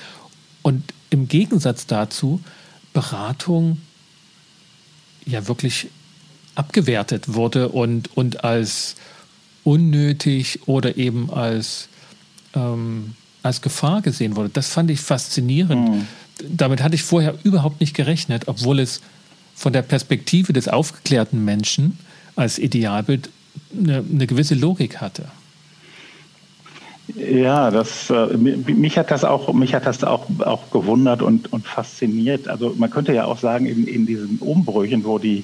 [0.61, 2.41] und im Gegensatz dazu
[2.93, 3.77] Beratung
[5.25, 5.87] ja wirklich
[6.55, 8.95] abgewertet wurde und, und als
[9.63, 11.89] unnötig oder eben als,
[12.53, 14.49] ähm, als Gefahr gesehen wurde.
[14.49, 15.89] Das fand ich faszinierend.
[15.89, 16.07] Mhm.
[16.49, 19.01] Damit hatte ich vorher überhaupt nicht gerechnet, obwohl es
[19.55, 21.97] von der Perspektive des aufgeklärten Menschen
[22.35, 23.29] als Idealbild
[23.77, 25.25] eine, eine gewisse Logik hatte.
[27.15, 31.65] Ja, das, äh, mich hat das auch, mich hat das auch, auch gewundert und, und
[31.65, 32.47] fasziniert.
[32.47, 35.43] Also man könnte ja auch sagen, in, in diesen Umbrüchen, wo die,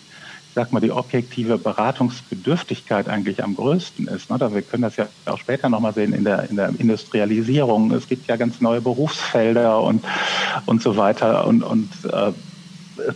[0.56, 4.32] sag mal, die objektive Beratungsbedürftigkeit eigentlich am größten ist.
[4.32, 4.40] Ne?
[4.40, 7.92] Wir können das ja auch später nochmal sehen in der, in der Industrialisierung.
[7.92, 10.04] Es gibt ja ganz neue Berufsfelder und,
[10.66, 11.46] und so weiter.
[11.46, 12.32] Und, und äh,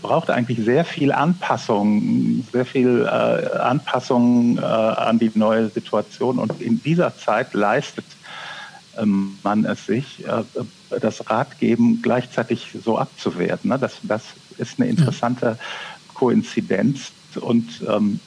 [0.01, 6.39] braucht eigentlich sehr viel Anpassung, sehr viel äh, Anpassung äh, an die neue Situation.
[6.39, 8.05] Und in dieser Zeit leistet
[8.97, 10.43] ähm, man es sich, äh,
[10.99, 13.69] das Ratgeben gleichzeitig so abzuwerten.
[13.69, 13.79] Ne?
[13.79, 14.23] Das, das
[14.57, 15.57] ist eine interessante.
[16.15, 18.19] Koinzidenz und ähm,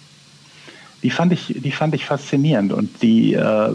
[1.02, 3.74] die fand ich, die fand ich faszinierend und die, äh,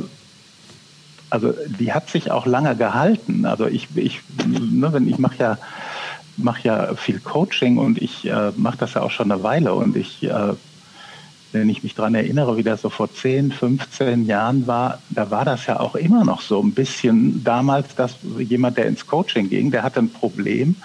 [1.29, 3.45] also die hat sich auch lange gehalten.
[3.45, 5.57] Also ich, ich, ne, wenn ich mache ja
[6.37, 9.95] mache ja viel Coaching und ich äh, mache das ja auch schon eine Weile und
[9.95, 10.53] ich, äh,
[11.51, 15.45] wenn ich mich daran erinnere, wie das so vor 10, 15 Jahren war, da war
[15.45, 19.69] das ja auch immer noch so ein bisschen damals, dass jemand, der ins Coaching ging,
[19.69, 20.75] der hatte ein Problem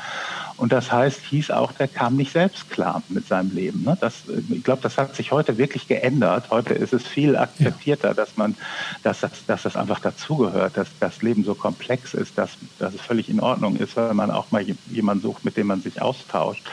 [0.59, 3.85] und das heißt, hieß auch, der kam nicht selbst klar mit seinem Leben.
[3.85, 3.97] Ne?
[4.01, 6.51] Das, ich glaube, das hat sich heute wirklich geändert.
[6.51, 8.15] Heute ist es viel akzeptierter, ja.
[8.15, 8.57] dass man,
[9.05, 13.01] dass das, dass das einfach dazugehört, dass das Leben so komplex ist, dass, dass es
[13.01, 16.65] völlig in Ordnung ist, wenn man auch mal jemanden sucht, mit dem man sich austauscht.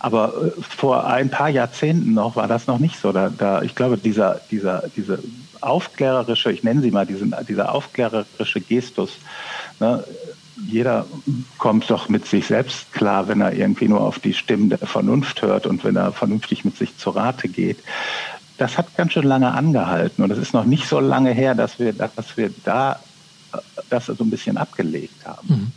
[0.00, 3.12] Aber äh, vor ein paar Jahrzehnten noch war das noch nicht so.
[3.12, 5.20] Da, da, ich glaube, dieser, dieser, diese
[5.60, 9.18] aufklärerische, ich nenne sie mal diesen, dieser aufklärerische Gestus,
[9.78, 10.02] ne,
[10.56, 11.06] jeder
[11.58, 15.42] kommt doch mit sich selbst klar, wenn er irgendwie nur auf die Stimmen der Vernunft
[15.42, 17.78] hört und wenn er vernünftig mit sich zu Rate geht.
[18.58, 21.78] Das hat ganz schön lange angehalten und es ist noch nicht so lange her, dass
[21.78, 23.00] wir, dass wir da
[23.90, 25.72] das so ein bisschen abgelegt haben.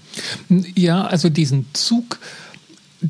[0.50, 0.66] Mhm.
[0.76, 2.20] Ja, also diesen Zug,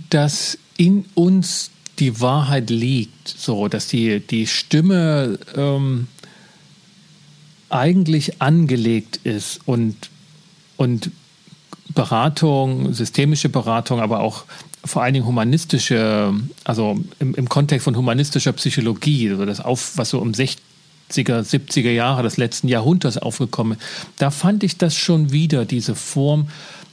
[0.09, 6.07] dass in uns die Wahrheit liegt, so dass die, die Stimme ähm,
[7.69, 9.95] eigentlich angelegt ist und,
[10.77, 11.11] und
[11.95, 14.43] Beratung, systemische Beratung, aber auch
[14.83, 20.11] vor allen Dingen humanistische, also im, im Kontext von humanistischer Psychologie, also das auf, was
[20.11, 20.59] so um 60er,
[21.09, 26.49] 70er Jahre des letzten Jahrhunderts aufgekommen ist, da fand ich das schon wieder, diese Form,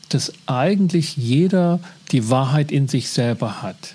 [0.08, 1.80] dass eigentlich jeder
[2.12, 3.94] die Wahrheit in sich selber hat.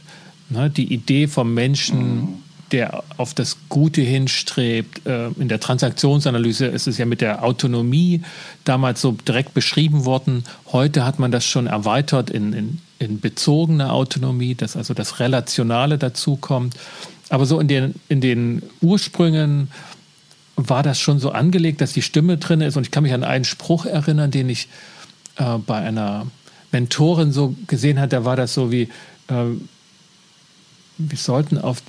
[0.49, 2.27] Ne, die Idee vom Menschen, mhm.
[2.71, 5.05] Der auf das Gute hinstrebt.
[5.05, 8.21] Äh, in der Transaktionsanalyse ist es ja mit der Autonomie
[8.63, 10.43] damals so direkt beschrieben worden.
[10.71, 15.97] Heute hat man das schon erweitert in, in, in bezogene Autonomie, dass also das Relationale
[15.97, 16.75] dazukommt.
[17.29, 19.69] Aber so in den, in den Ursprüngen
[20.55, 22.77] war das schon so angelegt, dass die Stimme drin ist.
[22.77, 24.67] Und ich kann mich an einen Spruch erinnern, den ich
[25.37, 26.27] äh, bei einer
[26.71, 28.11] Mentorin so gesehen hat.
[28.11, 28.89] Da war das so wie,
[29.27, 29.45] äh,
[30.97, 31.81] wir sollten auf,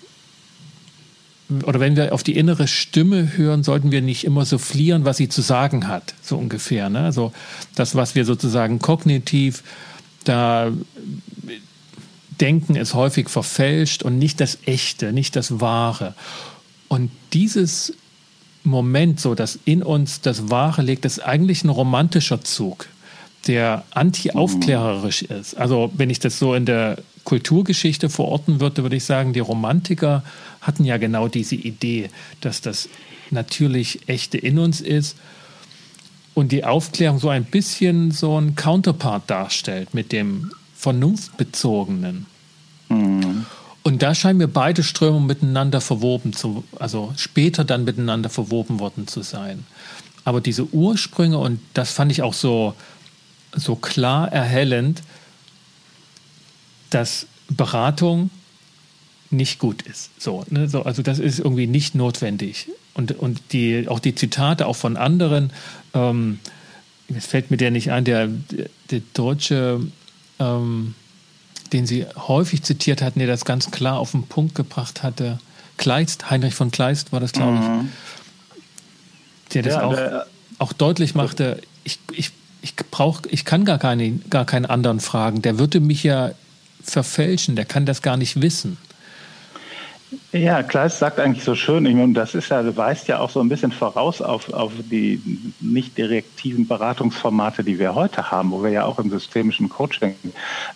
[1.64, 5.16] oder wenn wir auf die innere Stimme hören, sollten wir nicht immer so fliehen, was
[5.16, 6.90] sie zu sagen hat, so ungefähr.
[6.90, 7.00] Ne?
[7.00, 7.32] Also
[7.74, 9.62] das, was wir sozusagen kognitiv
[10.24, 10.70] da
[12.40, 16.14] denken, ist häufig verfälscht und nicht das Echte, nicht das Wahre.
[16.88, 17.94] Und dieses
[18.62, 22.86] Moment, so dass in uns das Wahre liegt, ist eigentlich ein romantischer Zug,
[23.46, 25.56] der anti-aufklärerisch ist.
[25.56, 30.24] Also wenn ich das so in der Kulturgeschichte verorten würde, würde ich sagen, die Romantiker
[30.62, 32.08] hatten ja genau diese Idee,
[32.40, 32.88] dass das
[33.30, 35.14] natürlich echte in uns ist
[36.32, 42.24] und die Aufklärung so ein bisschen so ein Counterpart darstellt mit dem vernunftbezogenen.
[42.88, 43.44] Mhm.
[43.82, 49.06] Und da scheinen mir beide Strömungen miteinander verwoben zu, also später dann miteinander verwoben worden
[49.06, 49.66] zu sein.
[50.24, 52.72] Aber diese Ursprünge, und das fand ich auch so,
[53.54, 55.02] so klar erhellend,
[56.90, 58.30] dass Beratung
[59.30, 60.10] nicht gut ist.
[60.18, 60.68] So, ne?
[60.68, 62.68] so, also das ist irgendwie nicht notwendig.
[62.94, 65.52] Und, und die, auch die Zitate auch von anderen,
[65.94, 66.40] ähm,
[67.14, 68.28] es fällt mir der nicht ein, der,
[68.90, 69.80] der deutsche,
[70.38, 70.94] ähm,
[71.72, 75.38] den sie häufig zitiert hatten, der das ganz klar auf den Punkt gebracht hatte.
[75.76, 77.88] Kleist, Heinrich von Kleist war das, glaube mhm.
[79.46, 80.26] ich, der das ja, auch, der,
[80.58, 85.40] auch deutlich machte, ich, ich, ich brauche, ich kann gar, keine, gar keinen anderen fragen.
[85.42, 86.32] Der würde mich ja
[86.82, 88.78] verfälschen, der kann das gar nicht wissen.
[90.32, 93.40] Ja, Kleist sagt eigentlich so schön, ich meine, das ist ja, weist ja auch so
[93.40, 95.20] ein bisschen voraus auf, auf die
[95.60, 100.14] nicht direktiven Beratungsformate, die wir heute haben, wo wir ja auch im systemischen Coaching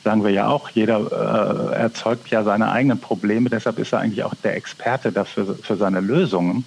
[0.05, 4.25] sagen wir ja auch, jeder äh, erzeugt ja seine eigenen Probleme, deshalb ist er eigentlich
[4.25, 6.65] auch der Experte dafür für seine Lösungen.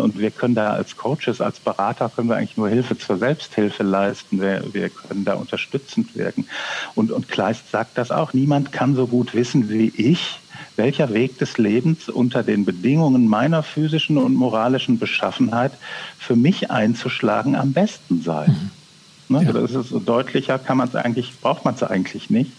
[0.00, 3.82] Und wir können da als Coaches, als Berater, können wir eigentlich nur Hilfe zur Selbsthilfe
[3.82, 4.40] leisten.
[4.40, 6.46] Wir, wir können da unterstützend wirken.
[6.94, 8.32] Und, und Kleist sagt das auch.
[8.32, 10.38] Niemand kann so gut wissen wie ich,
[10.76, 15.72] welcher Weg des Lebens unter den Bedingungen meiner physischen und moralischen Beschaffenheit
[16.18, 18.48] für mich einzuschlagen am besten sei.
[18.48, 18.70] Mhm.
[19.32, 19.44] Ne?
[19.44, 19.52] Ja.
[19.52, 22.52] Das ist so deutlicher, kann man es eigentlich, braucht man es eigentlich nicht.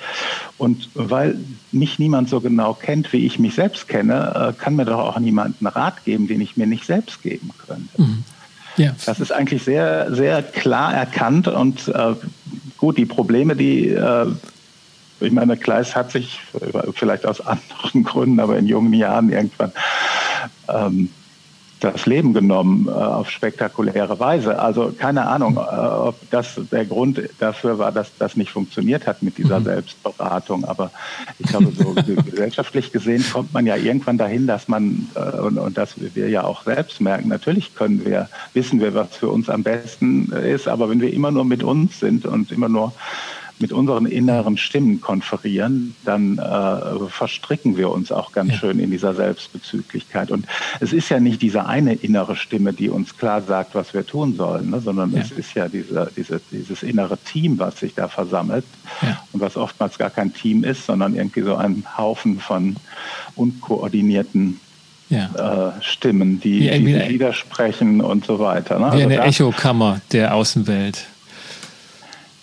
[0.58, 1.38] Und weil
[1.72, 5.20] mich niemand so genau kennt, wie ich mich selbst kenne, äh, kann mir doch auch
[5.20, 8.02] niemand einen Rat geben, den ich mir nicht selbst geben könnte.
[8.02, 8.24] Mhm.
[8.78, 8.96] Ja.
[9.06, 12.16] Das ist eigentlich sehr, sehr klar erkannt und äh,
[12.78, 14.26] gut, die Probleme, die äh,
[15.20, 16.40] ich meine, Kleist hat sich
[16.96, 19.72] vielleicht aus anderen Gründen, aber in jungen Jahren irgendwann
[20.68, 21.10] ähm,
[21.84, 24.60] das Leben genommen äh, auf spektakuläre Weise.
[24.60, 29.22] Also keine Ahnung, äh, ob das der Grund dafür war, dass das nicht funktioniert hat
[29.22, 29.66] mit dieser mhm.
[29.66, 30.66] Selbstberatung.
[30.66, 30.92] Aber
[31.40, 31.94] ich glaube, so
[32.26, 36.44] gesellschaftlich gesehen kommt man ja irgendwann dahin, dass man äh, und, und dass wir ja
[36.44, 40.90] auch selbst merken, natürlich können wir, wissen wir, was für uns am besten ist, aber
[40.90, 42.94] wenn wir immer nur mit uns sind und immer nur
[43.60, 48.58] mit unseren inneren Stimmen konferieren, dann äh, verstricken wir uns auch ganz ja.
[48.58, 50.32] schön in dieser Selbstbezüglichkeit.
[50.32, 50.46] Und
[50.80, 54.36] es ist ja nicht diese eine innere Stimme, die uns klar sagt, was wir tun
[54.36, 55.22] sollen, ne, sondern ja.
[55.22, 58.66] es ist ja diese, diese, dieses innere Team, was sich da versammelt
[59.02, 59.24] ja.
[59.32, 62.76] und was oftmals gar kein Team ist, sondern irgendwie so ein Haufen von
[63.36, 64.60] unkoordinierten
[65.10, 65.74] ja.
[65.78, 68.80] äh, Stimmen, die, die widersprechen und so weiter.
[68.80, 68.86] Ne?
[68.88, 71.06] Wie also eine Echokammer der Außenwelt.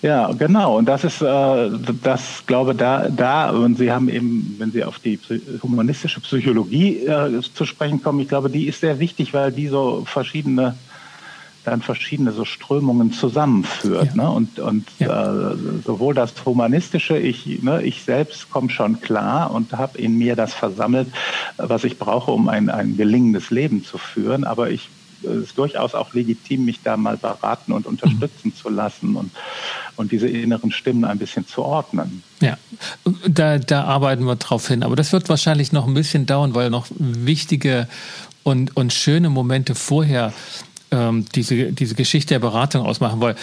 [0.02, 0.78] Ja, genau.
[0.78, 1.70] Und das ist, äh,
[2.02, 5.18] das glaube da, da, und Sie haben eben, wenn Sie auf die
[5.62, 10.04] humanistische Psychologie äh, zu sprechen kommen, ich glaube, die ist sehr wichtig, weil die so
[10.06, 10.74] verschiedene,
[11.66, 14.14] dann verschiedene so Strömungen zusammenführt.
[14.16, 14.22] Ja.
[14.22, 14.30] Ne?
[14.30, 15.52] Und, und ja.
[15.52, 20.34] äh, sowohl das Humanistische, ich, ne, ich selbst komme schon klar und habe in mir
[20.34, 21.08] das versammelt,
[21.58, 24.44] was ich brauche, um ein, ein gelingendes Leben zu führen.
[24.44, 24.88] Aber ich
[25.22, 28.56] es ist durchaus auch legitim, mich da mal beraten und unterstützen mhm.
[28.56, 29.30] zu lassen und,
[29.96, 32.22] und diese inneren Stimmen ein bisschen zu ordnen.
[32.40, 32.56] Ja,
[33.26, 34.82] da, da arbeiten wir drauf hin.
[34.82, 37.88] Aber das wird wahrscheinlich noch ein bisschen dauern, weil noch wichtige
[38.42, 40.32] und, und schöne Momente vorher
[40.90, 43.36] ähm, diese, diese Geschichte der Beratung ausmachen, weil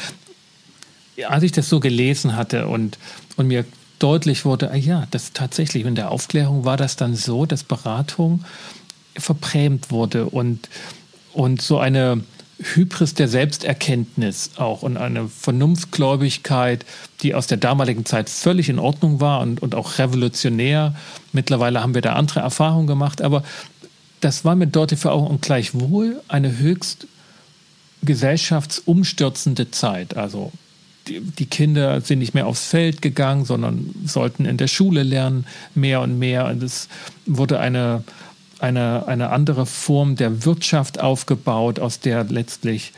[1.27, 2.97] als ich das so gelesen hatte und,
[3.37, 3.65] und mir
[3.99, 8.43] deutlich wurde, ah ja, das tatsächlich, in der Aufklärung war das dann so, dass Beratung
[9.15, 10.69] verprämt wurde und,
[11.38, 12.23] und so eine
[12.60, 16.84] Hybris der Selbsterkenntnis auch und eine Vernunftgläubigkeit,
[17.21, 20.95] die aus der damaligen Zeit völlig in Ordnung war und, und auch revolutionär.
[21.34, 23.43] Mittlerweile haben wir da andere Erfahrungen gemacht, aber
[24.19, 27.06] das war mir dort für auch und gleichwohl eine höchst
[28.02, 30.17] gesellschaftsumstürzende Zeit.
[30.17, 30.52] Also
[31.08, 35.45] die, die, Kinder sind nicht mehr aufs Feld gegangen, sondern sollten in der Schule lernen,
[35.76, 36.47] mehr und mehr.
[36.47, 36.89] Und es
[37.28, 38.04] wurde eine,
[38.59, 42.93] eine, eine andere Form der Wirtschaft aufgebaut, aus der letztlich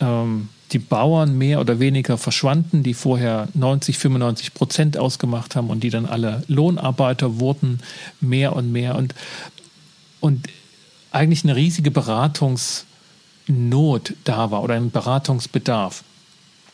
[0.00, 5.82] ähm, die Bauern mehr oder weniger verschwanden, die vorher 90, 95 Prozent ausgemacht haben und
[5.82, 7.80] die dann alle Lohnarbeiter wurden,
[8.20, 8.96] mehr und mehr.
[8.96, 9.14] Und,
[10.20, 10.46] und
[11.10, 12.84] eigentlich eine riesige Beratungsnot
[14.24, 16.04] da war oder ein Beratungsbedarf.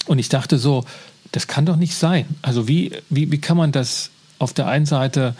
[0.06, 0.84] Und ich dachte so,
[1.32, 2.26] das kann doch nicht sein.
[2.42, 5.34] Also wie, wie, wie kann man das auf der einen Seite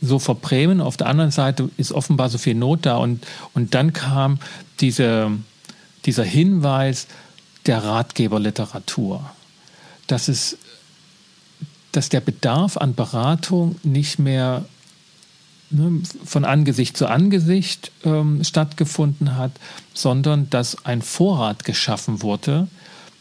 [0.00, 2.96] so verbrämen, auf der anderen Seite ist offenbar so viel Not da.
[2.96, 4.38] Und, und dann kam
[4.80, 5.30] diese,
[6.04, 7.08] dieser Hinweis
[7.66, 9.28] der Ratgeberliteratur,
[10.06, 10.58] dass, es,
[11.92, 14.64] dass der Bedarf an Beratung nicht mehr
[15.70, 19.52] ne, von Angesicht zu Angesicht ähm, stattgefunden hat,
[19.94, 22.68] sondern dass ein Vorrat geschaffen wurde,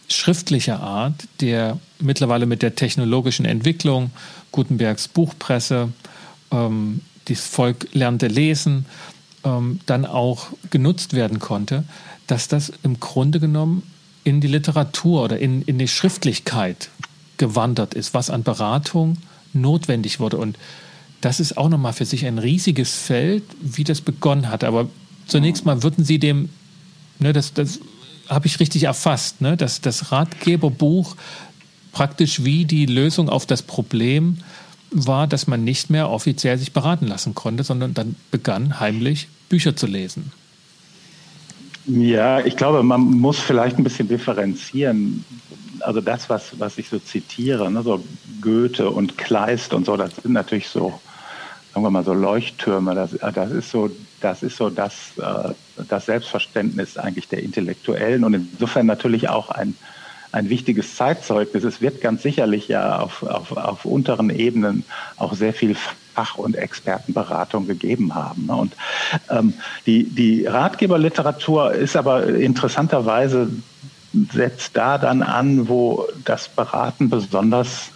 [0.10, 4.12] schriftlicher Art, der mittlerweile mit der technologischen Entwicklung,
[4.52, 5.90] Gutenbergs Buchpresse,
[6.52, 8.86] ähm, das Volk lernte lesen,
[9.44, 11.84] ähm, dann auch genutzt werden konnte,
[12.28, 13.84] dass das im Grunde genommen
[14.24, 16.90] in die Literatur oder in, in die Schriftlichkeit
[17.38, 19.18] gewandert ist, was an Beratung
[19.54, 20.38] notwendig wurde.
[20.38, 20.58] Und
[21.22, 24.64] das ist auch nochmal für sich ein riesiges Feld, wie das begonnen hat.
[24.64, 24.90] Aber
[25.28, 26.50] zunächst mal würden Sie dem,
[27.20, 27.80] ne, das, das
[28.28, 31.16] habe ich richtig erfasst, ne, dass das Ratgeberbuch
[31.92, 34.40] praktisch wie die Lösung auf das Problem
[34.92, 39.76] war, dass man nicht mehr offiziell sich beraten lassen konnte, sondern dann begann heimlich Bücher
[39.76, 40.32] zu lesen.
[41.88, 45.24] Ja, ich glaube, man muss vielleicht ein bisschen differenzieren.
[45.80, 48.04] Also das, was, was ich so zitiere, ne, so
[48.42, 51.00] Goethe und Kleist und so, das sind natürlich so,
[51.74, 52.94] sagen wir mal, so Leuchttürme.
[52.94, 55.54] Das, das ist so, das ist so das, äh,
[55.88, 59.76] das Selbstverständnis eigentlich der Intellektuellen und insofern natürlich auch ein,
[60.32, 61.64] ein wichtiges Zeitzeugnis.
[61.64, 64.84] Es wird ganz sicherlich ja auf, auf, auf unteren Ebenen
[65.18, 65.76] auch sehr viel
[66.18, 68.48] Fach- und Expertenberatung gegeben haben.
[68.48, 68.56] Ne?
[68.56, 68.74] Und
[69.30, 69.54] ähm,
[69.86, 73.50] die, die Ratgeberliteratur ist aber interessanterweise
[74.34, 77.92] setzt da dann an, wo das Beraten besonders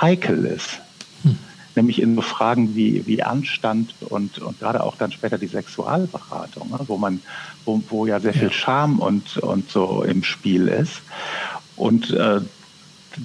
[0.00, 0.78] heikel ist.
[1.22, 1.38] Hm.
[1.74, 6.70] Nämlich in so Fragen wie, wie Anstand und, und gerade auch dann später die Sexualberatung,
[6.70, 6.78] ne?
[6.86, 7.20] wo man,
[7.64, 11.02] wo, wo ja sehr viel Scham und, und so im Spiel ist.
[11.78, 12.40] Und äh,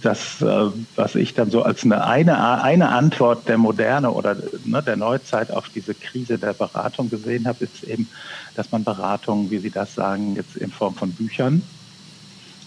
[0.02, 4.82] das, äh, was ich dann so als eine, eine, eine Antwort der Moderne oder ne,
[4.82, 8.08] der Neuzeit auf diese Krise der Beratung gesehen habe, ist eben,
[8.56, 11.62] dass man Beratung, wie Sie das sagen, jetzt in Form von Büchern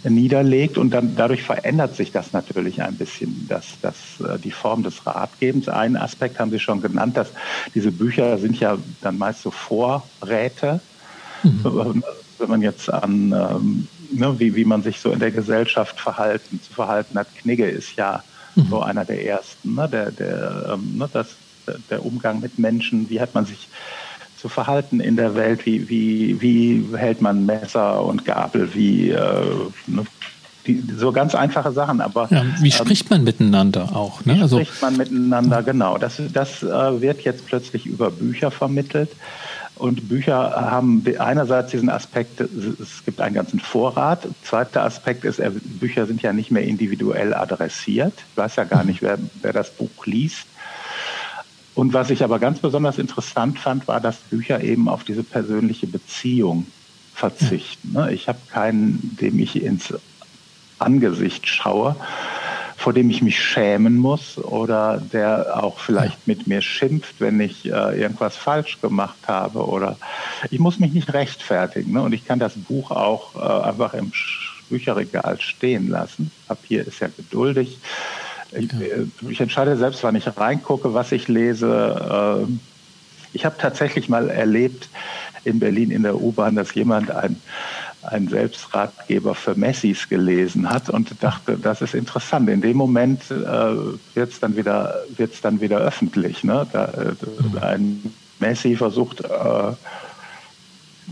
[0.04, 4.82] niederlegt und dann dadurch verändert sich das natürlich ein bisschen, dass, dass äh, die Form
[4.82, 5.68] des Ratgebens.
[5.68, 7.32] Einen Aspekt haben Sie schon genannt, dass
[7.74, 10.80] diese Bücher sind ja dann meist so Vorräte.
[11.42, 12.04] Mhm.
[12.38, 16.60] Wenn man jetzt an ähm, ne, wie, wie man sich so in der Gesellschaft verhalten,
[16.62, 17.28] zu verhalten hat.
[17.36, 18.22] Knigge ist ja
[18.54, 18.66] mhm.
[18.70, 21.28] so einer der ersten, ne, der, der, ähm, ne, das,
[21.90, 23.68] der Umgang mit Menschen, wie hat man sich
[24.38, 29.42] zu verhalten in der Welt, wie, wie, wie hält man Messer und Gabel, wie äh,
[29.86, 30.04] ne,
[30.66, 34.24] die, so ganz einfache Sachen, aber ja, wie ähm, spricht man miteinander auch?
[34.24, 34.36] Ne?
[34.36, 35.96] Wie also, spricht man miteinander, genau.
[35.98, 39.10] Das, das äh, wird jetzt plötzlich über Bücher vermittelt.
[39.76, 44.26] Und Bücher haben einerseits diesen Aspekt, es gibt einen ganzen Vorrat.
[44.42, 45.40] Zweiter Aspekt ist,
[45.78, 48.14] Bücher sind ja nicht mehr individuell adressiert.
[48.30, 50.46] Ich weiß ja gar nicht, wer, wer das Buch liest.
[51.74, 55.86] Und was ich aber ganz besonders interessant fand, war, dass Bücher eben auf diese persönliche
[55.86, 56.66] Beziehung
[57.14, 57.96] verzichten.
[58.10, 59.92] Ich habe keinen, dem ich ins
[60.78, 61.96] Angesicht schaue,
[62.86, 67.64] vor dem ich mich schämen muss oder der auch vielleicht mit mir schimpft, wenn ich
[67.64, 69.96] äh, irgendwas falsch gemacht habe oder
[70.52, 71.94] ich muss mich nicht rechtfertigen.
[71.94, 72.02] Ne?
[72.02, 74.12] Und ich kann das Buch auch äh, einfach im
[74.70, 76.30] Bücherregal stehen lassen.
[76.46, 77.78] Papier ist ja geduldig.
[78.52, 82.38] Ich, äh, ich entscheide selbst, wann ich reingucke, was ich lese.
[82.46, 82.60] Ähm,
[83.32, 84.88] ich habe tatsächlich mal erlebt
[85.42, 87.40] in Berlin in der U-Bahn, dass jemand ein
[88.08, 92.48] einen Selbstratgeber für Messis gelesen hat und dachte, das ist interessant.
[92.48, 93.34] In dem Moment äh,
[94.14, 96.44] wird es dann wieder wird's dann wieder öffentlich.
[96.44, 96.66] Ne?
[96.72, 99.72] Da, äh, ein Messi versucht äh,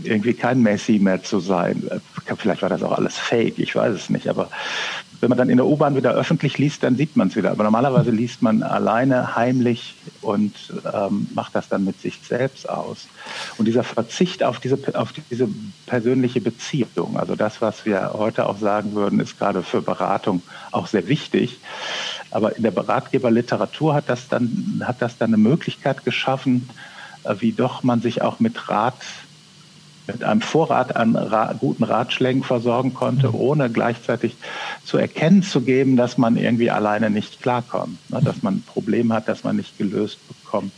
[0.03, 1.89] irgendwie kein Messi mehr zu sein.
[2.37, 4.49] Vielleicht war das auch alles fake, ich weiß es nicht, aber
[5.25, 7.49] wenn man dann in der U-Bahn wieder öffentlich liest, dann sieht man es wieder.
[7.49, 10.53] Aber normalerweise liest man alleine, heimlich und
[10.93, 13.07] ähm, macht das dann mit sich selbst aus.
[13.57, 15.49] Und dieser Verzicht auf diese, auf diese
[15.87, 20.85] persönliche Beziehung, also das, was wir heute auch sagen würden, ist gerade für Beratung auch
[20.85, 21.57] sehr wichtig.
[22.29, 26.69] Aber in der Ratgeberliteratur hat das dann, hat das dann eine Möglichkeit geschaffen,
[27.23, 28.93] äh, wie doch man sich auch mit Rat
[30.07, 33.35] mit einem Vorrat an Ra guten Ratschlägen versorgen konnte, mhm.
[33.35, 34.35] ohne gleichzeitig
[34.83, 39.11] zu erkennen zu geben, dass man irgendwie alleine nicht klarkommt, ne, dass man ein Problem
[39.13, 40.71] hat, das man nicht gelöst bekommt.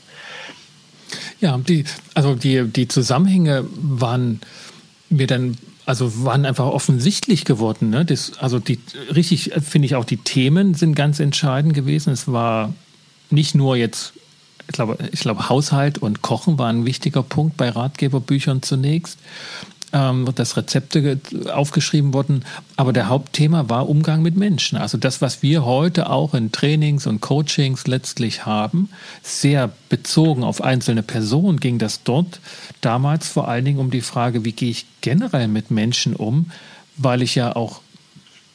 [1.39, 4.41] Ja, die, also die, die Zusammenhänge waren
[5.09, 7.89] mir dann, also waren einfach offensichtlich geworden.
[7.89, 8.05] Ne?
[8.05, 8.79] Das, also die
[9.13, 12.11] richtig, finde ich auch, die Themen sind ganz entscheidend gewesen.
[12.11, 12.73] Es war
[13.29, 14.13] nicht nur jetzt
[14.67, 19.17] ich glaube, ich glaube, Haushalt und Kochen war ein wichtiger Punkt bei Ratgeberbüchern zunächst,
[19.93, 21.19] ähm, dass Rezepte
[21.53, 22.43] aufgeschrieben wurden.
[22.75, 24.77] Aber der Hauptthema war Umgang mit Menschen.
[24.77, 28.89] Also das, was wir heute auch in Trainings und Coachings letztlich haben,
[29.23, 32.41] sehr bezogen auf einzelne Personen, ging das dort
[32.81, 36.51] damals vor allen Dingen um die Frage, wie gehe ich generell mit Menschen um,
[36.97, 37.81] weil ich ja auch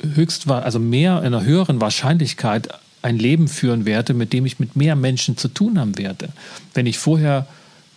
[0.02, 2.68] höchst war, also mehr in einer höheren Wahrscheinlichkeit
[3.02, 6.30] ein Leben führen werde, mit dem ich mit mehr Menschen zu tun haben werde.
[6.74, 7.46] Wenn ich vorher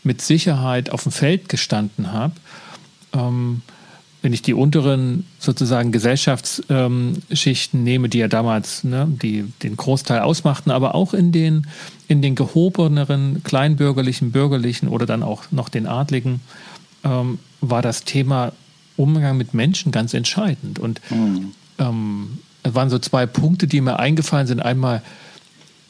[0.03, 2.34] mit Sicherheit auf dem Feld gestanden habe,
[3.14, 3.62] ähm,
[4.22, 10.22] wenn ich die unteren sozusagen Gesellschaftsschichten ähm, nehme, die ja damals ne, die, den Großteil
[10.22, 11.68] ausmachten, aber auch in den,
[12.08, 16.41] in den gehobeneren, kleinbürgerlichen, bürgerlichen oder dann auch noch den Adligen,
[17.03, 18.51] ähm, war das Thema
[18.97, 20.80] Umgang mit Menschen ganz entscheidend.
[20.80, 21.51] Und mhm.
[21.78, 24.59] ähm, es waren so zwei Punkte, die mir eingefallen sind.
[24.59, 25.03] Einmal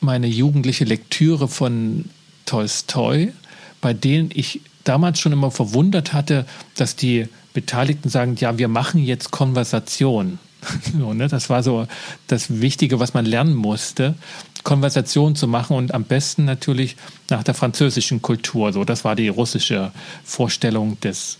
[0.01, 2.05] meine jugendliche Lektüre von
[2.45, 3.31] Tolstoi,
[3.79, 6.45] bei denen ich damals schon immer verwundert hatte,
[6.75, 10.39] dass die Beteiligten sagen, ja, wir machen jetzt Konversation.
[10.97, 11.27] So, ne?
[11.27, 11.87] Das war so
[12.25, 14.15] das Wichtige, was man lernen musste,
[14.63, 16.95] Konversation zu machen und am besten natürlich
[17.29, 18.73] nach der französischen Kultur.
[18.73, 19.91] So, das war die russische
[20.23, 21.37] Vorstellung des,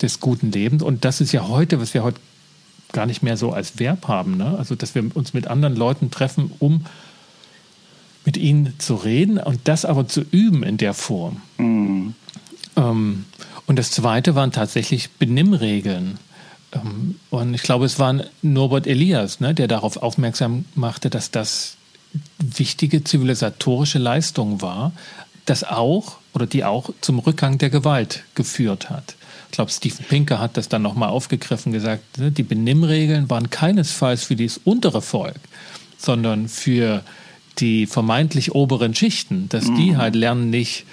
[0.00, 0.84] des guten Lebens.
[0.84, 2.20] Und das ist ja heute, was wir heute
[2.92, 4.36] gar nicht mehr so als Verb haben.
[4.36, 4.56] Ne?
[4.58, 6.84] Also, dass wir uns mit anderen Leuten treffen, um
[8.24, 11.40] mit ihnen zu reden und das aber zu üben in der Form.
[11.58, 12.14] Mhm.
[12.76, 13.24] Ähm,
[13.66, 16.18] und das Zweite waren tatsächlich Benimmregeln.
[16.72, 21.76] Ähm, und ich glaube, es war Norbert Elias, ne, der darauf aufmerksam machte, dass das
[22.38, 24.92] wichtige zivilisatorische Leistung war,
[25.46, 29.16] das auch oder die auch zum Rückgang der Gewalt geführt hat.
[29.50, 34.22] Ich glaube, Steven Pinker hat das dann nochmal aufgegriffen, gesagt, ne, die Benimmregeln waren keinesfalls
[34.22, 35.40] für das untere Volk,
[35.98, 37.02] sondern für
[37.58, 39.76] die vermeintlich oberen Schichten, dass mhm.
[39.76, 40.84] die halt lernen, nicht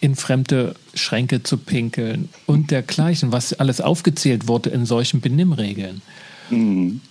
[0.00, 6.00] in fremde Schränke zu pinkeln und dergleichen, was alles aufgezählt wurde in solchen Benimmregeln.
[6.48, 7.02] Mhm.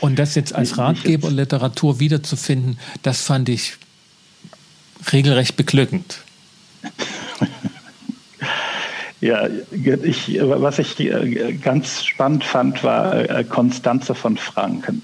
[0.00, 3.72] Und das jetzt als Ratgeberliteratur wiederzufinden, das fand ich
[5.12, 6.18] regelrecht beglückend.
[9.20, 9.48] Ja,
[10.02, 15.02] ich, was ich äh, ganz spannend fand, war Konstanze äh, von Franken.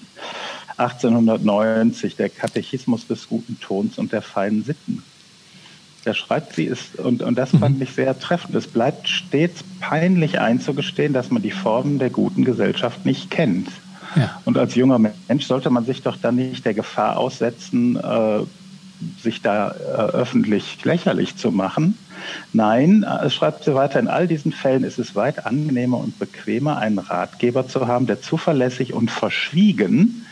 [0.77, 5.03] 1890, der Katechismus des guten Tons und der feinen Sitten.
[6.05, 7.83] Da schreibt sie es, und, und das fand mhm.
[7.83, 8.55] ich sehr treffend.
[8.57, 13.69] Es bleibt stets peinlich einzugestehen, dass man die Formen der guten Gesellschaft nicht kennt.
[14.17, 14.41] Ja.
[14.45, 18.41] Und als junger Mensch sollte man sich doch dann nicht der Gefahr aussetzen, äh,
[19.21, 21.97] sich da äh, öffentlich lächerlich zu machen,
[22.53, 26.19] Nein, es äh, schreibt sie weiter, in all diesen Fällen ist es weit angenehmer und
[26.19, 30.27] bequemer, einen Ratgeber zu haben, der zuverlässig und verschwiegen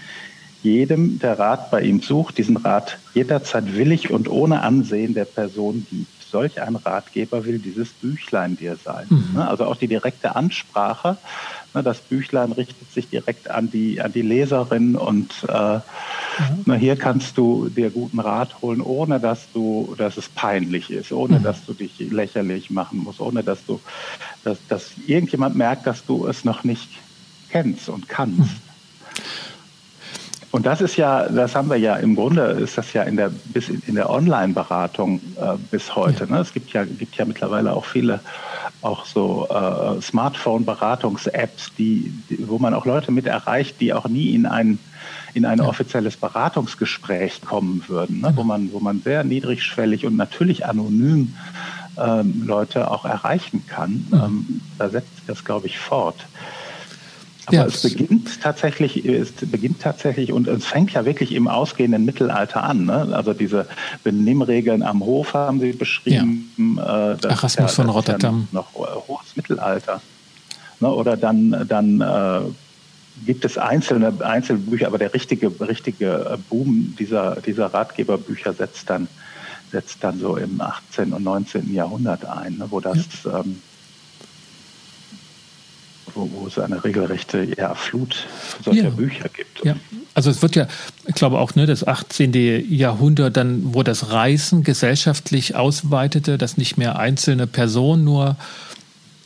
[0.63, 5.87] jedem, der Rat bei ihm sucht, diesen Rat jederzeit willig und ohne Ansehen der Person
[5.89, 6.23] gibt.
[6.31, 9.07] Solch ein Ratgeber will dieses Büchlein dir sein.
[9.09, 9.31] Mhm.
[9.35, 11.17] Ne, also auch die direkte Ansprache
[11.73, 15.79] das Büchlein richtet sich direkt an die, an die Leserin und äh,
[16.67, 16.75] mhm.
[16.75, 21.39] hier kannst du dir guten Rat holen, ohne dass du, dass es peinlich ist, ohne
[21.39, 21.45] mhm.
[21.45, 23.81] dass du dich lächerlich machen musst, ohne dass du,
[24.45, 26.89] dass, dass irgendjemand merkt, dass du es noch nicht
[27.51, 28.39] kennst und kannst.
[28.39, 28.71] Mhm.
[30.53, 33.31] Und das ist ja, das haben wir ja im Grunde, ist das ja in der,
[33.31, 36.31] bis in der Online-Beratung äh, bis heute.
[36.31, 36.41] Ne?
[36.41, 38.21] Es gibt ja, gibt ja mittlerweile auch viele
[38.83, 44.35] auch so äh, Smartphone-Beratungs-Apps, die, die, wo man auch Leute mit erreicht, die auch nie
[44.35, 44.79] in ein,
[45.35, 45.67] in ein ja.
[45.67, 48.33] offizielles Beratungsgespräch kommen würden, ne?
[48.35, 51.35] wo, man, wo man sehr niedrigschwellig und natürlich anonym
[51.99, 54.07] ähm, Leute auch erreichen kann.
[54.11, 54.15] Mhm.
[54.15, 56.27] Ähm, da setzt sich das, glaube ich, fort.
[57.51, 57.67] Aber ja.
[57.67, 62.87] es beginnt tatsächlich, es beginnt tatsächlich und es fängt ja wirklich im ausgehenden Mittelalter an.
[62.87, 63.09] Ne?
[63.13, 63.67] Also diese
[64.05, 66.77] Benimmregeln am Hof haben Sie beschrieben.
[66.79, 67.13] Ja.
[67.13, 68.49] Äh, Erasmus ja, von Rotterdam.
[68.53, 70.01] Ja noch hohes Mittelalter.
[70.81, 70.89] Ne?
[70.89, 72.41] Oder dann, dann äh,
[73.27, 79.09] gibt es einzelne Einzelbücher, aber der richtige, richtige Boom dieser, dieser Ratgeberbücher setzt dann,
[79.71, 81.13] setzt dann so im 18.
[81.13, 81.73] und 19.
[81.75, 82.67] Jahrhundert ein, ne?
[82.71, 83.61] wo das ähm,
[86.33, 88.27] wo, es eine regelrechte ja, Flut
[88.65, 88.91] solcher ja.
[88.91, 89.65] Bücher gibt.
[89.65, 89.77] Ja.
[90.15, 90.67] Also es wird ja,
[91.07, 92.33] ich glaube auch, ne, das 18.
[92.69, 98.37] Jahrhundert, dann, wo das Reisen gesellschaftlich ausweitete, dass nicht mehr einzelne Personen nur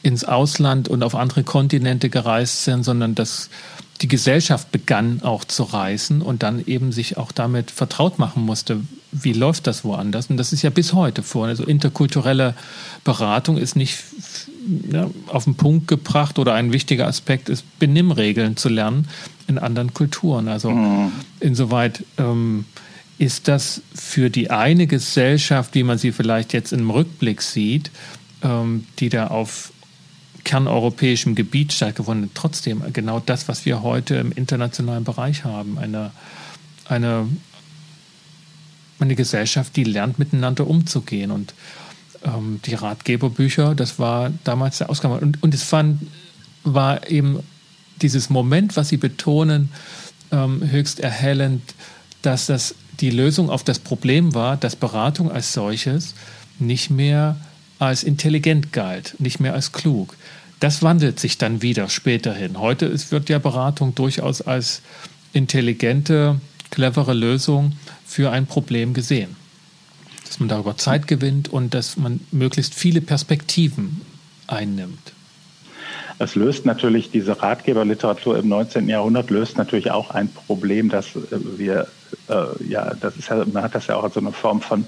[0.02, 3.48] ins Ausland und auf andere Kontinente gereist sind, sondern dass
[4.00, 8.80] die Gesellschaft begann auch zu reisen und dann eben sich auch damit vertraut machen musste,
[9.12, 10.26] wie läuft das woanders.
[10.26, 11.46] Und das ist ja bis heute vor.
[11.46, 12.54] Also interkulturelle
[13.04, 13.96] Beratung ist nicht
[14.92, 19.08] ja, auf den Punkt gebracht oder ein wichtiger Aspekt ist, Benimmregeln zu lernen
[19.46, 20.48] in anderen Kulturen.
[20.48, 21.12] Also mhm.
[21.40, 22.64] insoweit ähm,
[23.18, 27.90] ist das für die eine Gesellschaft, wie man sie vielleicht jetzt im Rückblick sieht,
[28.42, 29.72] ähm, die da auf
[30.44, 35.78] kerneuropäischem Gebiet stattgefunden, trotzdem genau das, was wir heute im internationalen Bereich haben.
[35.78, 36.10] Eine,
[36.84, 37.26] eine,
[39.00, 41.30] eine Gesellschaft, die lernt, miteinander umzugehen.
[41.30, 41.54] Und
[42.24, 45.12] ähm, die Ratgeberbücher, das war damals der Ausgang.
[45.12, 46.00] Und, und es fand,
[46.64, 47.40] war eben
[48.02, 49.70] dieses Moment, was Sie betonen,
[50.32, 51.62] ähm, höchst erhellend,
[52.22, 56.14] dass das die Lösung auf das Problem war, dass Beratung als solches
[56.58, 57.36] nicht mehr
[57.78, 60.16] als intelligent galt, nicht mehr als klug.
[60.60, 62.58] Das wandelt sich dann wieder späterhin.
[62.58, 64.80] Heute ist, wird ja Beratung durchaus als
[65.32, 67.72] intelligente, clevere Lösung
[68.06, 69.36] für ein Problem gesehen
[70.26, 74.00] dass man darüber Zeit gewinnt und dass man möglichst viele Perspektiven
[74.46, 75.12] einnimmt.
[76.18, 78.88] Es löst natürlich diese Ratgeberliteratur im 19.
[78.88, 81.88] Jahrhundert löst natürlich auch ein Problem, dass wir
[82.28, 84.84] äh, ja, das ist ja, man hat das ja auch als so eine Form von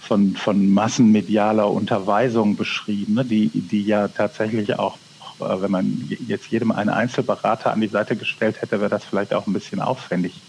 [0.00, 4.96] von, von massenmedialer Unterweisung beschrieben, ne, die, die ja tatsächlich auch,
[5.38, 9.34] äh, wenn man jetzt jedem einen Einzelberater an die Seite gestellt hätte, wäre das vielleicht
[9.34, 10.40] auch ein bisschen aufwendig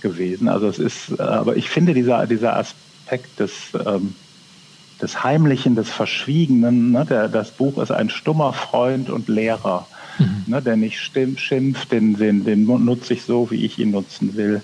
[0.00, 0.48] gewesen.
[0.48, 4.14] Also es ist, äh, aber ich finde dieser, dieser Aspekt Aspekt des, ähm,
[5.02, 6.92] des Heimlichen, des Verschwiegenen.
[6.92, 7.04] Ne?
[7.08, 9.86] Der, das Buch ist ein stummer Freund und Lehrer,
[10.18, 10.44] mhm.
[10.46, 10.62] ne?
[10.62, 14.62] der nicht schimpft, den, den, den nutze ich so, wie ich ihn nutzen will.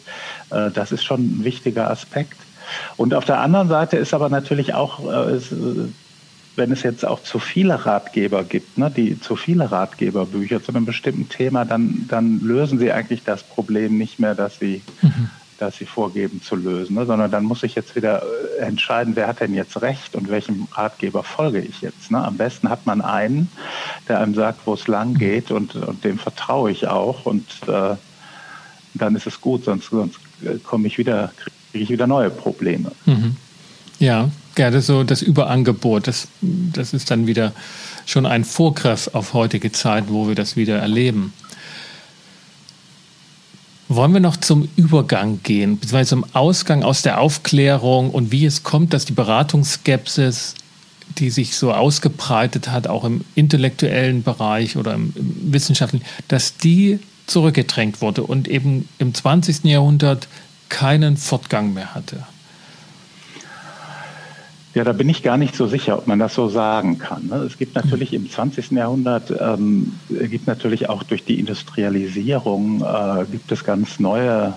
[0.50, 2.36] Äh, das ist schon ein wichtiger Aspekt.
[2.96, 5.88] Und auf der anderen Seite ist aber natürlich auch, äh, ist, äh,
[6.54, 10.86] wenn es jetzt auch zu viele Ratgeber gibt, ne, die zu viele Ratgeberbücher zu einem
[10.86, 15.76] bestimmten Thema, dann, dann lösen sie eigentlich das Problem nicht mehr, dass sie mhm das
[15.76, 17.06] sie vorgeben zu lösen, ne?
[17.06, 20.68] sondern dann muss ich jetzt wieder äh, entscheiden, wer hat denn jetzt recht und welchem
[20.72, 22.10] Ratgeber folge ich jetzt.
[22.10, 22.22] Ne?
[22.22, 23.50] Am besten hat man einen,
[24.08, 27.96] der einem sagt, wo es lang geht und, und dem vertraue ich auch und äh,
[28.94, 31.32] dann ist es gut, sonst, sonst äh, komme ich wieder,
[31.72, 32.92] kriege ich wieder neue Probleme.
[33.04, 33.36] Mhm.
[33.98, 37.52] Ja, gerne so das Überangebot, das, das ist dann wieder
[38.04, 41.32] schon ein Vorgriff auf heutige Zeit, wo wir das wieder erleben.
[43.96, 48.62] Wollen wir noch zum Übergang gehen, beziehungsweise zum Ausgang aus der Aufklärung und wie es
[48.62, 50.54] kommt, dass die Beratungsskepsis,
[51.16, 56.98] die sich so ausgebreitet hat, auch im intellektuellen Bereich oder im, im wissenschaftlichen, dass die
[57.26, 59.64] zurückgedrängt wurde und eben im 20.
[59.64, 60.28] Jahrhundert
[60.68, 62.26] keinen Fortgang mehr hatte?
[64.76, 67.28] Ja, da bin ich gar nicht so sicher, ob man das so sagen kann.
[67.28, 67.36] Ne?
[67.36, 68.72] Es gibt natürlich im 20.
[68.72, 74.52] Jahrhundert, ähm, gibt natürlich auch durch die Industrialisierung, äh, gibt es ganz neue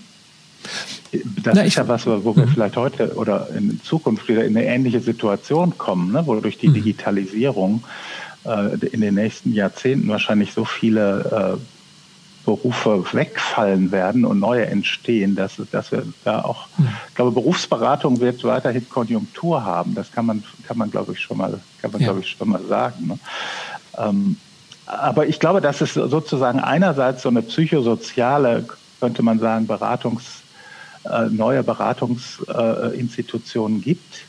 [1.42, 2.50] das Na, ist ja was, wo wir mhm.
[2.50, 6.68] vielleicht heute oder in Zukunft wieder in eine ähnliche Situation kommen, ne, wo durch die
[6.68, 6.74] mhm.
[6.74, 7.82] Digitalisierung
[8.44, 11.60] äh, in den nächsten Jahrzehnten wahrscheinlich so viele äh,
[12.44, 16.88] Berufe wegfallen werden und neue entstehen, dass, dass wir da auch, hm.
[17.08, 19.94] ich glaube, Berufsberatung wird weiterhin Konjunktur haben.
[19.94, 22.08] Das kann man, kann man, glaube ich, schon mal, kann man, ja.
[22.08, 23.06] glaube ich, schon mal sagen.
[23.06, 23.18] Ne?
[23.98, 24.36] Ähm,
[24.86, 28.66] aber ich glaube, dass es sozusagen einerseits so eine psychosoziale,
[29.00, 30.42] könnte man sagen, Beratungs,
[31.04, 34.24] äh, neue Beratungsinstitutionen äh, gibt.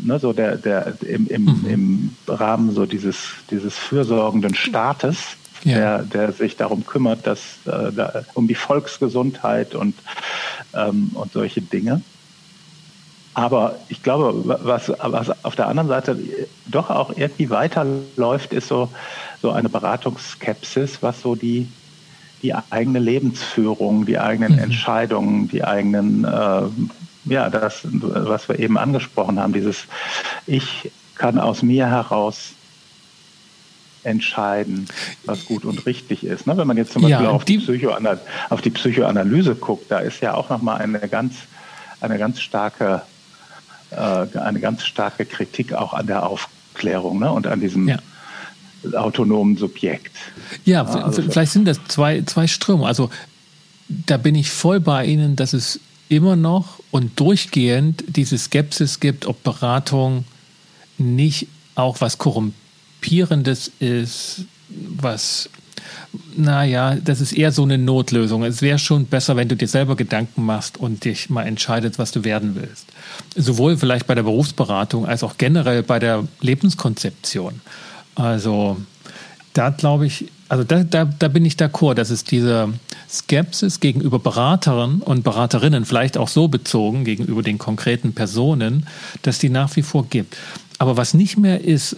[0.00, 1.66] Ne, so der, der im, im, mhm.
[1.66, 3.18] im Rahmen so dieses,
[3.50, 5.98] dieses fürsorgenden Staates, ja.
[5.98, 9.94] der, der sich darum kümmert, dass äh, da, um die Volksgesundheit und,
[10.74, 12.02] ähm, und solche Dinge.
[13.34, 16.16] Aber ich glaube, was, was auf der anderen Seite
[16.66, 18.88] doch auch irgendwie weiterläuft, ist so,
[19.42, 21.66] so eine Beratungsskepsis, was so die,
[22.42, 24.60] die eigene Lebensführung, die eigenen mhm.
[24.60, 26.62] Entscheidungen, die eigenen, äh,
[27.24, 29.86] ja, das, was wir eben angesprochen haben, dieses
[30.46, 32.52] Ich kann aus mir heraus
[34.04, 34.86] entscheiden,
[35.24, 36.46] was gut und richtig ist.
[36.46, 36.56] Ne?
[36.56, 40.20] Wenn man jetzt zum Beispiel ja, auf, die, Psychoanal auf die Psychoanalyse guckt, da ist
[40.20, 41.34] ja auch nochmal eine ganz,
[42.00, 43.02] eine ganz starke,
[43.90, 47.32] äh, eine ganz starke Kritik auch an der Aufklärung ne?
[47.32, 47.98] und an diesem ja.
[48.92, 50.16] autonomen Subjekt.
[50.64, 52.86] Ja, also, vielleicht sind das zwei, zwei Ströme.
[52.86, 53.10] Also
[53.88, 59.26] da bin ich voll bei Ihnen, dass es immer noch und durchgehend diese Skepsis gibt,
[59.26, 60.24] ob Beratung
[60.98, 62.18] nicht auch was
[63.04, 65.50] Korrumpierendes ist, was,
[66.36, 68.44] naja, das ist eher so eine Notlösung.
[68.44, 72.12] Es wäre schon besser, wenn du dir selber Gedanken machst und dich mal entscheidest, was
[72.12, 72.86] du werden willst.
[73.36, 77.60] Sowohl vielleicht bei der Berufsberatung als auch generell bei der Lebenskonzeption.
[78.14, 78.78] Also
[79.52, 82.72] da glaube ich, also da, da, da bin ich d'accord, dass es diese
[83.08, 88.86] Skepsis gegenüber Beraterinnen und Beraterinnen, vielleicht auch so bezogen gegenüber den konkreten Personen,
[89.22, 90.36] dass die nach wie vor gibt.
[90.78, 91.96] Aber was nicht mehr ist,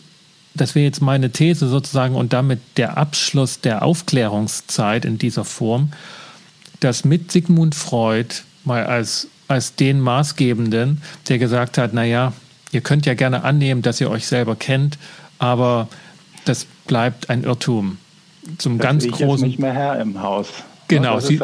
[0.57, 5.93] das wäre jetzt meine These sozusagen und damit der Abschluss der Aufklärungszeit in dieser Form,
[6.81, 8.35] dass mit Sigmund Freud
[8.65, 12.33] mal als, als den Maßgebenden, der gesagt hat, naja,
[12.73, 14.99] ihr könnt ja gerne annehmen, dass ihr euch selber kennt,
[15.39, 15.89] aber
[16.45, 17.99] das bleibt ein Irrtum.
[18.59, 19.47] Zum das ganz ich großen.
[19.47, 20.49] nicht mehr Herr im Haus.
[20.89, 21.41] Genau, das sie,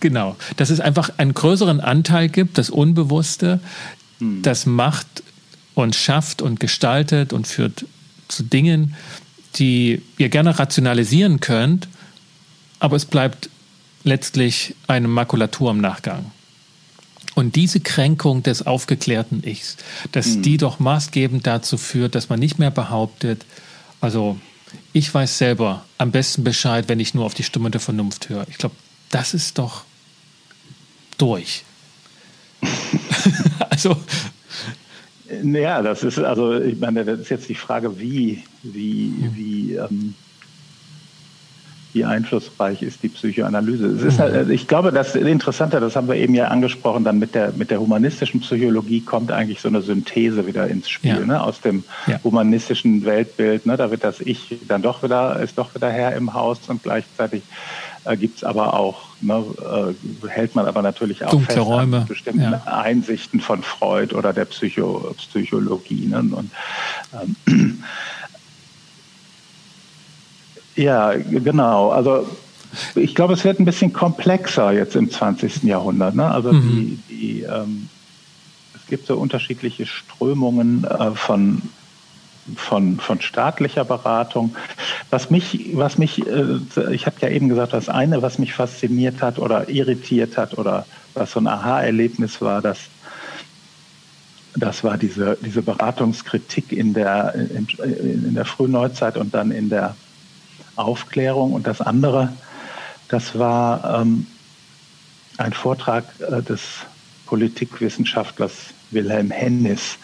[0.00, 0.36] genau.
[0.56, 3.60] Dass es einfach einen größeren Anteil gibt, das Unbewusste,
[4.18, 4.42] hm.
[4.42, 5.06] das Macht
[5.74, 7.86] und schafft und gestaltet und führt
[8.28, 8.94] zu Dingen,
[9.56, 11.88] die ihr gerne rationalisieren könnt,
[12.78, 13.50] aber es bleibt
[14.04, 16.30] letztlich eine Makulatur im Nachgang.
[17.34, 19.76] Und diese Kränkung des aufgeklärten Ichs,
[20.12, 20.42] dass mhm.
[20.42, 23.44] die doch maßgebend dazu führt, dass man nicht mehr behauptet,
[24.00, 24.38] also
[24.92, 28.46] ich weiß selber am besten Bescheid, wenn ich nur auf die Stimme der Vernunft höre.
[28.48, 28.74] Ich glaube,
[29.10, 29.84] das ist doch
[31.16, 31.64] durch.
[33.70, 33.96] also
[35.42, 40.14] ja, das ist also, ich meine, das ist jetzt die Frage, wie, wie, wie, ähm,
[41.92, 43.86] wie einflussreich ist die Psychoanalyse.
[43.86, 47.18] Es ist halt, also ich glaube, das Interessante, das haben wir eben ja angesprochen, dann
[47.18, 51.26] mit der, mit der humanistischen Psychologie kommt eigentlich so eine Synthese wieder ins Spiel, ja.
[51.26, 51.42] ne?
[51.42, 52.20] aus dem ja.
[52.22, 53.66] humanistischen Weltbild.
[53.66, 53.76] Ne?
[53.76, 57.42] Da wird das Ich dann doch wieder, ist doch wieder Herr im Haus und gleichzeitig
[58.04, 59.44] äh, gibt es aber auch, ne,
[60.24, 61.98] äh, hält man aber natürlich auch Dunkle fest Räume.
[61.98, 62.62] an bestimmten ja.
[62.66, 66.06] Einsichten von Freud oder der Psycho Psychologie.
[66.06, 66.18] Ne?
[66.18, 66.50] Und,
[67.46, 67.82] ähm,
[70.76, 71.90] ja, genau.
[71.90, 72.26] Also
[72.94, 75.64] ich glaube, es wird ein bisschen komplexer jetzt im 20.
[75.64, 76.14] Jahrhundert.
[76.14, 76.30] Ne?
[76.30, 76.98] Also mhm.
[77.08, 77.88] die, die ähm,
[78.74, 81.62] es gibt so unterschiedliche Strömungen äh, von
[82.56, 84.56] von, von staatlicher Beratung.
[85.10, 86.58] Was mich, was mich, äh,
[86.92, 90.86] ich habe ja eben gesagt, das eine, was mich fasziniert hat oder irritiert hat oder
[91.14, 92.78] was so ein Aha-Erlebnis war, dass
[94.56, 99.94] das war diese, diese Beratungskritik in der, in, in der Frühneuzeit und dann in der
[100.76, 101.52] Aufklärung.
[101.52, 102.32] Und das andere,
[103.08, 104.26] das war ähm,
[105.36, 106.62] ein Vortrag äh, des
[107.26, 109.98] Politikwissenschaftlers Wilhelm Hennis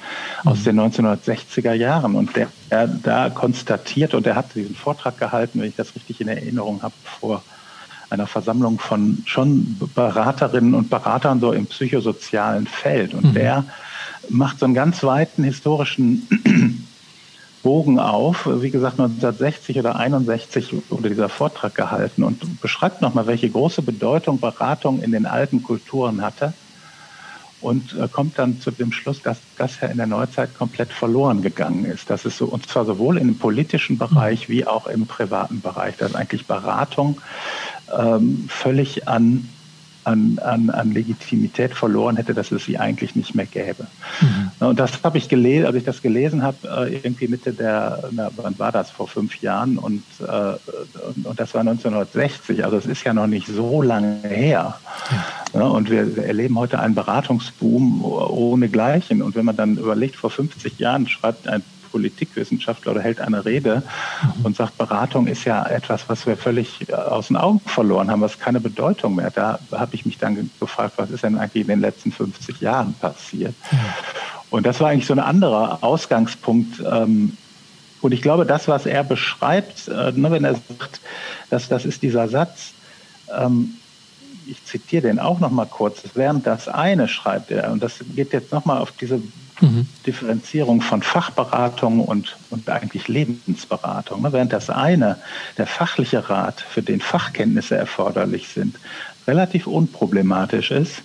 [0.45, 2.15] aus den 1960er Jahren.
[2.15, 6.21] Und der, der da konstatiert, und er hat diesen Vortrag gehalten, wenn ich das richtig
[6.21, 7.43] in Erinnerung habe, vor
[8.11, 13.15] einer Versammlung von schon Beraterinnen und Beratern so im psychosozialen Feld.
[13.15, 13.35] Und mhm.
[13.35, 13.65] der
[14.29, 16.29] macht so einen ganz weiten historischen
[17.63, 18.47] Bogen auf.
[18.61, 24.39] Wie gesagt, 1960 oder 61 wurde dieser Vortrag gehalten und beschreibt nochmal, welche große Bedeutung
[24.39, 26.53] Beratung in den alten Kulturen hatte
[27.65, 31.41] und äh, kommt dann zu dem Schluss, dass das ja in der Neuzeit komplett verloren
[31.41, 32.11] gegangen ist.
[32.11, 36.15] Das ist so, und zwar sowohl im politischen Bereich wie auch im privaten Bereich, dass
[36.15, 37.21] eigentlich Beratung
[37.97, 39.49] ähm, völlig an
[40.05, 43.87] an, an, an Legitimität verloren hätte, dass es sie eigentlich nicht mehr gäbe.
[44.21, 44.67] Mhm.
[44.67, 48.31] Und das habe ich gelesen, als ich das gelesen habe, äh, irgendwie Mitte der, na,
[48.37, 50.55] wann war das, vor fünf Jahren und, äh,
[51.25, 54.79] und das war 1960, also es ist ja noch nicht so lange her.
[55.53, 55.67] Ja.
[55.67, 59.23] Und wir erleben heute einen Beratungsboom ohne Gleichen.
[59.23, 61.63] Und wenn man dann überlegt, vor 50 Jahren schreibt ein
[61.95, 63.85] Politikwissenschaftler oder hält eine Rede
[64.43, 68.21] und sagt, Beratung ist ja etwas, was wir völlig äh, aus den Augen verloren haben,
[68.21, 69.31] was keine Bedeutung mehr.
[69.31, 72.95] Da habe ich mich dann gefragt, was ist denn eigentlich in den letzten 50 Jahren
[72.95, 73.55] passiert?
[74.51, 77.37] Und das war eigentlich so ein anderer Ausgangspunkt, ähm,
[78.01, 81.01] Und ich glaube, das, was er beschreibt, äh, ne, wenn er sagt,
[81.51, 82.73] dass das ist dieser Satz,
[83.33, 83.77] ähm,
[84.47, 88.33] ich zitiere den auch noch mal kurz, während das eine schreibt er, und das geht
[88.33, 89.23] jetzt noch mal auf diese
[89.61, 89.87] mhm.
[90.07, 94.23] Differenzierung von Fachberatung und, und eigentlich Lebensberatung.
[94.23, 94.33] Ne?
[94.33, 95.19] Während das eine,
[95.59, 98.77] der fachliche Rat, für den Fachkenntnisse erforderlich sind,
[99.27, 101.03] relativ unproblematisch ist,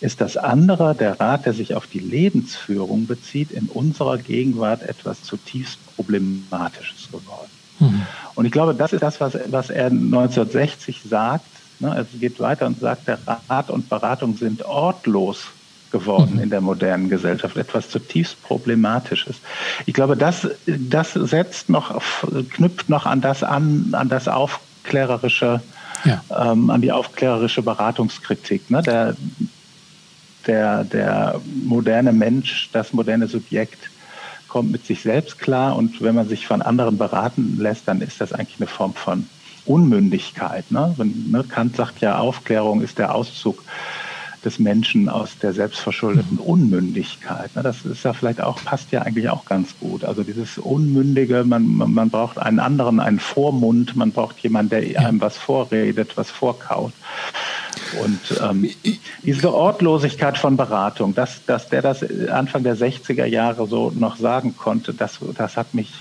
[0.00, 5.22] ist das andere, der Rat, der sich auf die Lebensführung bezieht, in unserer Gegenwart etwas
[5.22, 7.50] zutiefst Problematisches geworden.
[7.78, 8.02] Mhm.
[8.34, 11.46] Und ich glaube, das ist das, was, was er 1960 sagt.
[11.78, 11.96] Ne?
[11.98, 15.46] Es geht weiter und sagt, der Rat und Beratung sind ortlos
[15.90, 16.42] geworden mhm.
[16.42, 19.36] in der modernen Gesellschaft, etwas zutiefst Problematisches.
[19.86, 22.00] Ich glaube, das, das setzt noch,
[22.50, 25.60] knüpft noch an das an, an das aufklärerische,
[26.04, 26.22] ja.
[26.36, 28.70] ähm, an die aufklärerische Beratungskritik.
[28.70, 28.82] Ne?
[28.82, 29.16] Der,
[30.46, 33.90] der, der moderne Mensch, das moderne Subjekt
[34.48, 38.20] kommt mit sich selbst klar und wenn man sich von anderen beraten lässt, dann ist
[38.20, 39.26] das eigentlich eine Form von
[39.66, 40.70] Unmündigkeit.
[40.70, 40.94] Ne?
[40.96, 43.62] Wenn, ne, Kant sagt ja, Aufklärung ist der Auszug
[44.46, 47.54] des Menschen aus der selbstverschuldeten Unmündigkeit.
[47.56, 47.62] Ne?
[47.62, 50.04] Das ist ja vielleicht auch, passt ja eigentlich auch ganz gut.
[50.04, 55.00] Also dieses Unmündige, man, man, man braucht einen anderen, einen Vormund, man braucht jemanden, der
[55.00, 56.92] einem was vorredet, was vorkaut.
[58.02, 58.70] Und ähm,
[59.22, 64.56] diese Ortlosigkeit von Beratung, dass, dass der das Anfang der 60er Jahre so noch sagen
[64.56, 65.92] konnte, das, das hat mich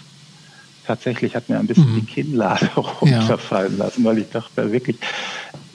[0.86, 2.02] tatsächlich, hat mir ein bisschen mhm.
[2.02, 2.70] die Kinnlade
[3.02, 3.86] runterfallen ja.
[3.86, 4.98] lassen, weil ich dachte wirklich,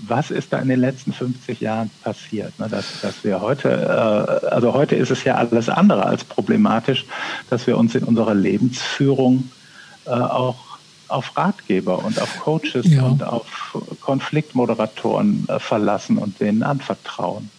[0.07, 2.59] was ist da in den letzten 50 Jahren passiert?
[2.59, 7.07] Ne, dass, dass wir heute, äh, also heute ist es ja alles andere als problematisch,
[7.49, 9.51] dass wir uns in unserer Lebensführung
[10.07, 10.71] äh, auch
[11.09, 13.03] auf Ratgeber und auf Coaches ja.
[13.03, 17.51] und auf Konfliktmoderatoren äh, verlassen und denen anvertrauen.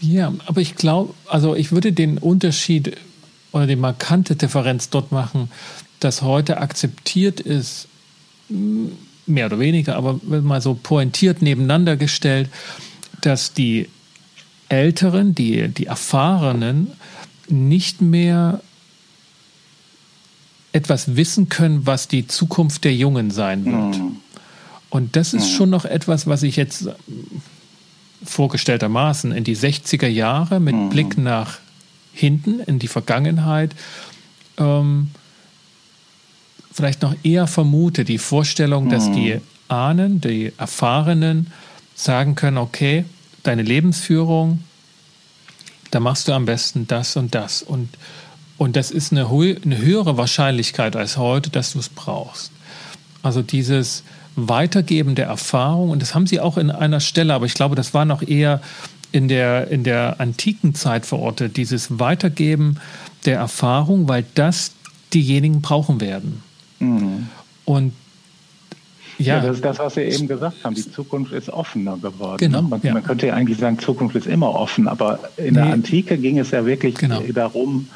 [0.00, 2.96] Ja, aber ich glaube, also ich würde den Unterschied
[3.52, 5.50] oder die markante Differenz dort machen,
[5.98, 7.88] dass heute akzeptiert ist,
[9.30, 12.50] mehr oder weniger, aber mal so pointiert nebeneinander gestellt,
[13.20, 13.88] dass die
[14.68, 16.92] Älteren, die, die Erfahrenen
[17.48, 18.60] nicht mehr
[20.72, 23.98] etwas wissen können, was die Zukunft der Jungen sein wird.
[23.98, 24.16] Mhm.
[24.88, 25.56] Und das ist mhm.
[25.56, 26.88] schon noch etwas, was ich jetzt
[28.24, 30.90] vorgestelltermaßen in die 60er Jahre mit mhm.
[30.90, 31.58] Blick nach
[32.12, 33.74] hinten, in die Vergangenheit,
[34.58, 35.10] ähm,
[36.80, 39.12] vielleicht noch eher vermute, die Vorstellung, dass mhm.
[39.14, 41.52] die Ahnen, die Erfahrenen
[41.94, 43.04] sagen können, okay,
[43.42, 44.64] deine Lebensführung,
[45.90, 47.62] da machst du am besten das und das.
[47.62, 47.88] Und
[48.60, 52.52] und das ist eine, eine höhere Wahrscheinlichkeit als heute, dass du es brauchst.
[53.22, 54.02] Also dieses
[54.36, 57.94] Weitergeben der Erfahrung, und das haben sie auch in einer Stelle, aber ich glaube, das
[57.94, 58.60] war noch eher
[59.12, 62.76] in der, in der antiken Zeit verortet, dieses Weitergeben
[63.24, 64.72] der Erfahrung, weil das
[65.14, 66.42] diejenigen brauchen werden.
[66.80, 67.28] Mhm.
[67.64, 67.92] Und
[69.18, 69.36] ja.
[69.36, 69.40] ja.
[69.42, 70.74] das ist das, was Sie eben gesagt haben.
[70.74, 72.38] Die Zukunft ist offener geworden.
[72.38, 72.68] Genau, ne?
[72.68, 72.94] man, ja.
[72.94, 75.50] man, könnte ja eigentlich sagen, Zukunft ist immer offen, aber in nee.
[75.52, 77.20] der Antike ging es ja wirklich genau.
[77.32, 77.88] darum,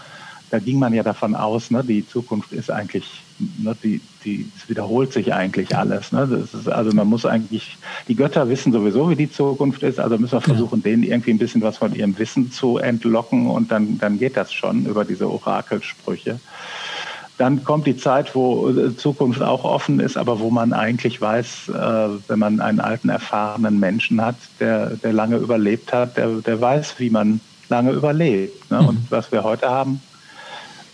[0.50, 3.04] da ging man ja davon aus, ne, die Zukunft ist eigentlich,
[3.58, 6.12] ne, die, die, es wiederholt sich eigentlich alles.
[6.12, 6.28] Ne?
[6.30, 7.76] Das ist, also man muss eigentlich,
[8.06, 10.90] die Götter wissen sowieso, wie die Zukunft ist, also müssen wir versuchen, ja.
[10.90, 14.52] denen irgendwie ein bisschen was von ihrem Wissen zu entlocken und dann, dann geht das
[14.52, 16.38] schon über diese Orakelsprüche.
[17.36, 21.68] Dann kommt die Zeit, wo äh, Zukunft auch offen ist, aber wo man eigentlich weiß,
[21.68, 26.60] äh, wenn man einen alten, erfahrenen Menschen hat, der, der lange überlebt hat, der, der
[26.60, 28.70] weiß, wie man lange überlebt.
[28.70, 28.82] Ne?
[28.82, 28.88] Mhm.
[28.88, 30.00] Und was wir heute haben,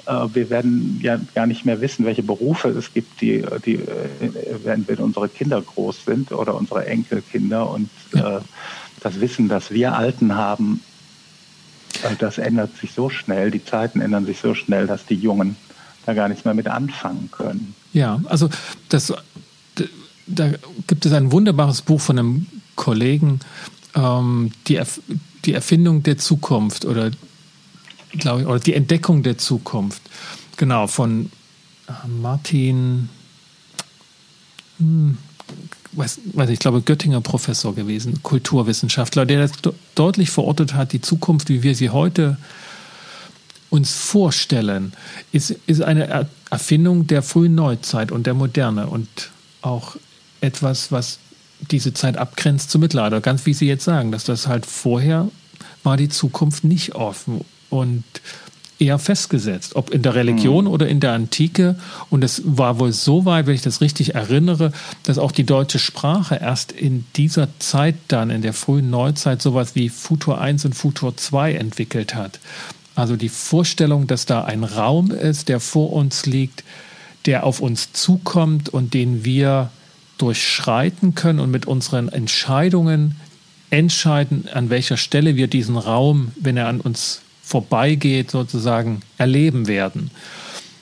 [0.06, 3.84] äh, wir werden ja gar nicht mehr wissen, welche Berufe es gibt, die, die
[4.64, 7.68] wenn, wenn unsere Kinder groß sind oder unsere Enkelkinder.
[7.68, 8.40] Und ja.
[9.00, 10.80] das Wissen, das wir Alten haben,
[12.18, 15.56] das ändert sich so schnell, die Zeiten ändern sich so schnell, dass die Jungen
[16.06, 17.74] da gar nichts mehr mit anfangen können.
[17.92, 18.48] Ja, also
[18.88, 19.12] das,
[20.26, 20.50] da
[20.86, 22.46] gibt es ein wunderbares Buch von einem
[22.76, 23.40] Kollegen,
[23.94, 25.00] ähm, die, Erf
[25.44, 27.10] die Erfindung der Zukunft oder
[28.12, 30.02] ich, oder die Entdeckung der Zukunft.
[30.56, 31.30] Genau, von
[31.88, 33.08] äh, Martin,
[34.78, 35.16] hm,
[35.92, 39.52] weiß, weiß ich glaube, Göttinger Professor gewesen, Kulturwissenschaftler, der das
[39.94, 42.36] deutlich verortet hat, die Zukunft, wie wir sie heute
[43.70, 44.92] uns vorstellen,
[45.32, 49.08] ist, ist eine Erfindung der frühen Neuzeit und der Moderne und
[49.62, 49.96] auch
[50.40, 51.18] etwas, was
[51.70, 53.20] diese Zeit abgrenzt zum Mittelalter.
[53.20, 55.28] Ganz wie Sie jetzt sagen, dass das halt vorher
[55.82, 58.04] war die Zukunft nicht offen und
[58.78, 60.70] eher festgesetzt, ob in der Religion mhm.
[60.70, 61.76] oder in der Antike.
[62.08, 65.78] Und es war wohl so weit, wenn ich das richtig erinnere, dass auch die deutsche
[65.78, 70.74] Sprache erst in dieser Zeit dann, in der frühen Neuzeit, sowas wie Futur 1 und
[70.74, 72.40] Futur 2 entwickelt hat.
[72.94, 76.64] Also die Vorstellung, dass da ein Raum ist, der vor uns liegt,
[77.26, 79.70] der auf uns zukommt und den wir
[80.18, 83.16] durchschreiten können und mit unseren Entscheidungen
[83.70, 90.10] entscheiden, an welcher Stelle wir diesen Raum, wenn er an uns vorbeigeht, sozusagen erleben werden.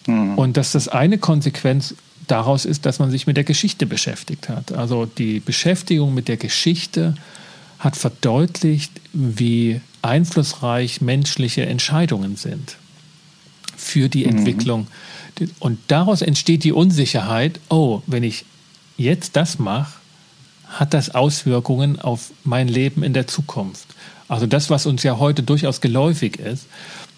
[0.06, 0.36] Mhm.
[0.36, 1.94] Und dass das eine Konsequenz
[2.26, 4.72] daraus ist, dass man sich mit der Geschichte beschäftigt hat.
[4.72, 7.14] Also die Beschäftigung mit der Geschichte
[7.78, 12.76] hat verdeutlicht, wie einflussreich menschliche Entscheidungen sind
[13.76, 14.38] für die mhm.
[14.38, 14.86] Entwicklung.
[15.60, 18.44] Und daraus entsteht die Unsicherheit, oh, wenn ich
[18.96, 19.92] jetzt das mache,
[20.66, 23.86] hat das Auswirkungen auf mein Leben in der Zukunft.
[24.26, 26.66] Also das, was uns ja heute durchaus geläufig ist,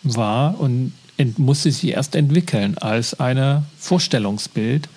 [0.02, 0.92] war und
[1.36, 4.88] musste sich erst entwickeln als ein Vorstellungsbild,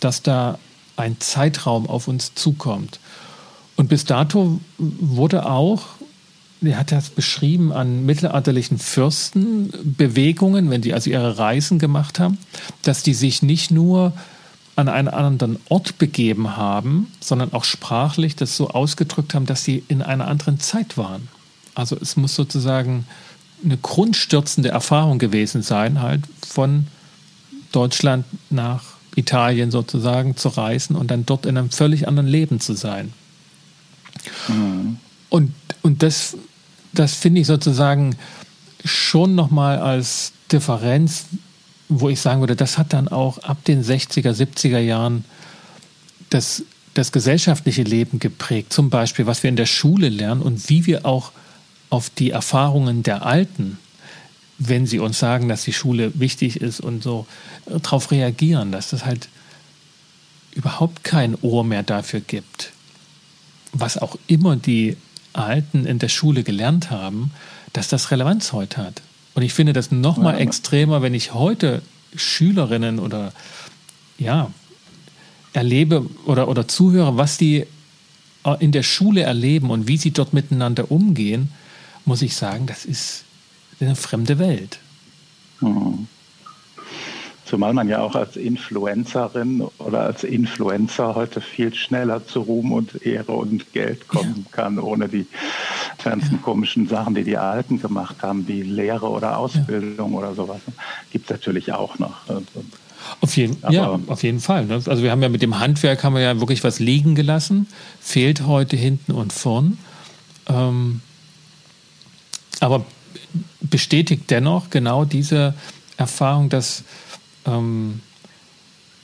[0.00, 0.58] dass da
[0.96, 3.00] ein Zeitraum auf uns zukommt.
[3.76, 5.82] Und bis dato wurde auch,
[6.62, 12.38] er hat das beschrieben, an mittelalterlichen Fürsten Bewegungen, wenn die also ihre Reisen gemacht haben,
[12.82, 14.12] dass die sich nicht nur
[14.76, 19.82] an einen anderen Ort begeben haben, sondern auch sprachlich das so ausgedrückt haben, dass sie
[19.88, 21.28] in einer anderen Zeit waren.
[21.74, 23.06] Also es muss sozusagen
[23.64, 26.86] eine grundstürzende Erfahrung gewesen sein, halt von
[27.70, 28.82] Deutschland nach
[29.14, 33.12] Italien sozusagen zu reisen und dann dort in einem völlig anderen Leben zu sein.
[34.48, 34.96] Mhm.
[35.28, 36.36] Und, und das,
[36.92, 38.16] das finde ich sozusagen
[38.84, 41.26] schon nochmal als Differenz,
[41.88, 45.24] wo ich sagen würde, das hat dann auch ab den 60er, 70er Jahren
[46.30, 46.62] das,
[46.94, 48.72] das gesellschaftliche Leben geprägt.
[48.72, 51.32] Zum Beispiel, was wir in der Schule lernen und wie wir auch
[51.90, 53.78] auf die Erfahrungen der Alten,
[54.58, 57.26] wenn sie uns sagen, dass die Schule wichtig ist und so,
[57.66, 59.28] äh, darauf reagieren, dass es halt
[60.54, 62.72] überhaupt kein Ohr mehr dafür gibt.
[63.72, 64.96] Was auch immer die
[65.32, 67.32] Alten in der Schule gelernt haben,
[67.72, 69.02] dass das Relevanz heute hat.
[69.34, 71.82] Und ich finde das noch mal ja, extremer, wenn ich heute
[72.14, 73.32] Schülerinnen oder
[74.18, 74.50] ja
[75.52, 77.66] erlebe oder, oder zuhöre, was die
[78.44, 81.52] äh, in der Schule erleben und wie sie dort miteinander umgehen,
[82.04, 83.24] muss ich sagen, das ist
[83.80, 84.78] eine fremde Welt.
[85.60, 86.08] Mhm.
[87.52, 93.04] Zumal man ja auch als Influencerin oder als Influencer heute viel schneller zu Ruhm und
[93.04, 95.26] Ehre und Geld kommen kann, ohne die
[96.02, 100.18] ganzen komischen Sachen, die die Alten gemacht haben, wie Lehre oder Ausbildung ja.
[100.18, 100.62] oder sowas.
[101.10, 102.22] Gibt es natürlich auch noch.
[103.20, 104.64] Auf jeden, ja, auf jeden Fall.
[104.64, 104.76] Ne?
[104.86, 107.66] Also wir haben ja mit dem Handwerk haben wir ja wirklich was liegen gelassen,
[108.00, 109.76] fehlt heute hinten und vorn.
[110.48, 111.02] Ähm,
[112.60, 112.86] aber
[113.60, 115.52] bestätigt dennoch genau diese
[115.98, 116.84] Erfahrung, dass
[117.46, 118.00] ähm,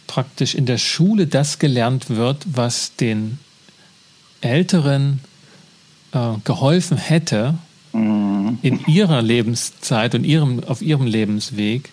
[0.06, 3.38] praktisch in der Schule das gelernt wird, was den
[4.40, 5.20] Älteren
[6.12, 7.54] äh, geholfen hätte
[7.92, 8.58] mhm.
[8.62, 11.90] in ihrer Lebenszeit und ihrem, auf ihrem Lebensweg,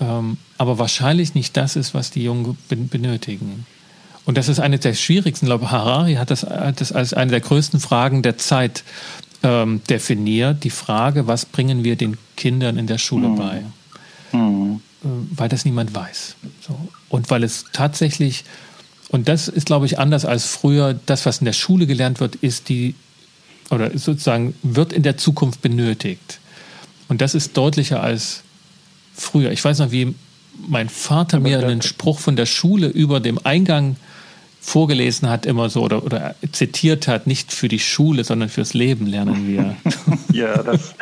[0.00, 3.66] ähm, aber wahrscheinlich nicht das ist, was die Jungen benötigen.
[4.24, 7.30] Und das ist eine der schwierigsten, ich glaube, Harari hat das, hat das als eine
[7.30, 8.84] der größten Fragen der Zeit
[9.42, 13.36] ähm, definiert, die Frage, was bringen wir den Kindern in der Schule mhm.
[13.36, 13.62] bei?
[14.32, 14.80] Mhm.
[15.04, 16.36] Äh, weil das niemand weiß.
[16.66, 16.78] So.
[17.08, 18.44] Und weil es tatsächlich,
[19.10, 22.36] und das ist, glaube ich, anders als früher, das, was in der Schule gelernt wird,
[22.36, 22.94] ist die,
[23.70, 26.40] oder sozusagen wird in der Zukunft benötigt.
[27.08, 28.42] Und das ist deutlicher als
[29.14, 29.50] früher.
[29.52, 30.14] Ich weiß noch, wie
[30.66, 33.96] mein Vater mir einen Spruch von der Schule über dem Eingang
[34.68, 39.06] vorgelesen hat immer so oder, oder zitiert hat, nicht für die Schule, sondern fürs Leben
[39.06, 39.74] lernen wir.
[40.32, 40.94] ja, das,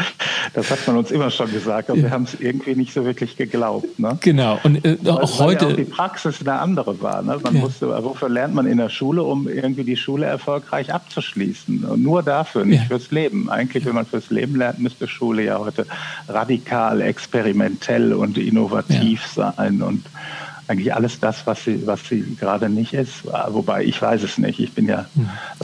[0.55, 2.05] das hat man uns immer schon gesagt, aber ja.
[2.05, 3.99] wir haben es irgendwie nicht so wirklich geglaubt.
[3.99, 4.17] Ne?
[4.21, 5.67] Genau, und äh, auch weil, heute.
[5.67, 7.23] Weil ja auch die Praxis eine andere war.
[7.23, 7.39] Ne?
[7.43, 7.61] Man ja.
[7.61, 11.85] musste, wofür lernt man in der Schule, um irgendwie die Schule erfolgreich abzuschließen?
[11.85, 13.51] Und nur dafür, nicht fürs Leben.
[13.51, 15.87] Eigentlich, wenn man fürs Leben lernt, müsste Schule ja heute
[16.29, 20.05] radikal, experimentell und innovativ sein und
[20.69, 23.25] eigentlich alles das, was sie, was sie gerade nicht ist.
[23.49, 24.59] Wobei ich weiß es nicht.
[24.59, 25.07] Ich bin ja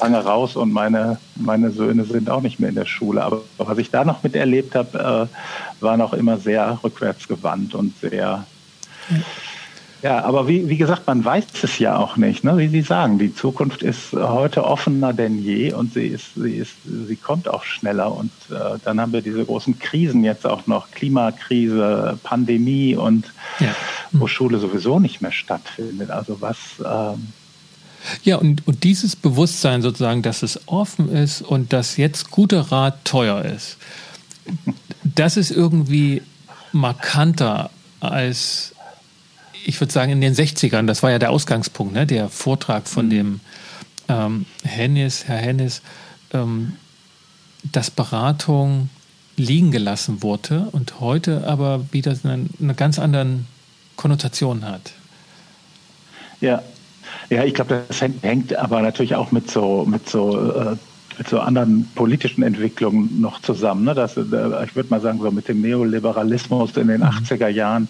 [0.00, 3.22] lange raus und meine, meine Söhne sind auch nicht mehr in der Schule.
[3.22, 5.28] Aber was ich da noch miterlebt habe,
[5.80, 8.44] äh, war noch immer sehr rückwärtsgewandt und sehr.
[9.08, 9.24] Mhm.
[10.02, 12.42] Ja, aber wie, wie gesagt, man weiß es ja auch nicht.
[12.42, 12.58] Ne?
[12.58, 16.72] Wie Sie sagen, die Zukunft ist heute offener denn je und sie ist, sie ist,
[16.84, 18.12] sie kommt auch schneller.
[18.12, 23.74] Und äh, dann haben wir diese großen Krisen jetzt auch noch, Klimakrise, Pandemie und ja.
[24.10, 26.10] wo Schule sowieso nicht mehr stattfindet.
[26.10, 27.28] Also was ähm,
[28.24, 33.04] ja, und, und dieses Bewusstsein sozusagen, dass es offen ist und dass jetzt guter Rat
[33.04, 33.76] teuer ist,
[35.04, 36.22] das ist irgendwie
[36.72, 38.71] markanter als
[39.64, 42.06] ich würde sagen, in den 60ern, das war ja der Ausgangspunkt, ne?
[42.06, 43.10] der Vortrag von mhm.
[43.10, 43.40] dem
[44.08, 45.82] ähm, Hennis, Herr Hennis,
[46.32, 46.76] ähm,
[47.70, 48.90] dass Beratung
[49.36, 53.40] liegen gelassen wurde und heute aber wieder eine, eine ganz andere
[53.96, 54.92] Konnotation hat.
[56.40, 56.62] Ja,
[57.30, 60.76] ja, ich glaube, das hängt aber natürlich auch mit so mit so äh,
[61.18, 63.84] mit so anderen politischen Entwicklungen noch zusammen.
[63.84, 63.94] Ne?
[63.94, 67.06] Das, ich würde mal sagen, so mit dem Neoliberalismus in den mhm.
[67.06, 67.88] 80er Jahren,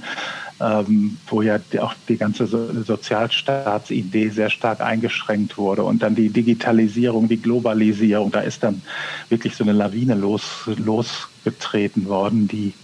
[0.61, 6.29] ähm, wo ja auch die ganze so Sozialstaatsidee sehr stark eingeschränkt wurde und dann die
[6.29, 8.83] Digitalisierung, die Globalisierung, da ist dann
[9.29, 12.75] wirklich so eine Lawine los, losgetreten worden, die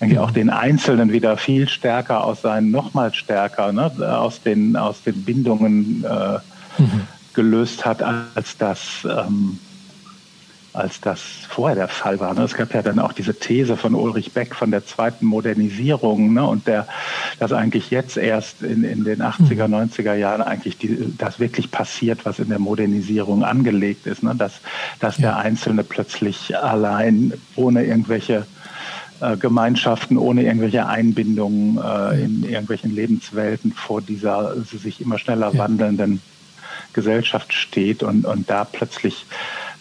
[0.00, 5.02] eigentlich auch den Einzelnen wieder viel stärker aus seinen, nochmal stärker, ne, aus, den, aus
[5.02, 6.38] den Bindungen äh,
[6.80, 7.02] mhm
[7.34, 9.58] gelöst hat, als das, ähm,
[10.72, 12.36] als das vorher der Fall war.
[12.38, 16.46] Es gab ja dann auch diese These von Ulrich Beck von der zweiten Modernisierung ne?
[16.46, 16.86] und der,
[17.38, 20.20] dass eigentlich jetzt erst in, in den 80er, 90er hm.
[20.20, 24.34] Jahren eigentlich die, das wirklich passiert, was in der Modernisierung angelegt ist, ne?
[24.34, 24.60] dass,
[24.98, 28.46] dass der Einzelne plötzlich allein ohne irgendwelche
[29.22, 36.20] äh, Gemeinschaften ohne irgendwelche Einbindungen äh, in irgendwelchen Lebenswelten vor dieser sich immer schneller wandelnden
[36.92, 39.26] Gesellschaft steht und, und da plötzlich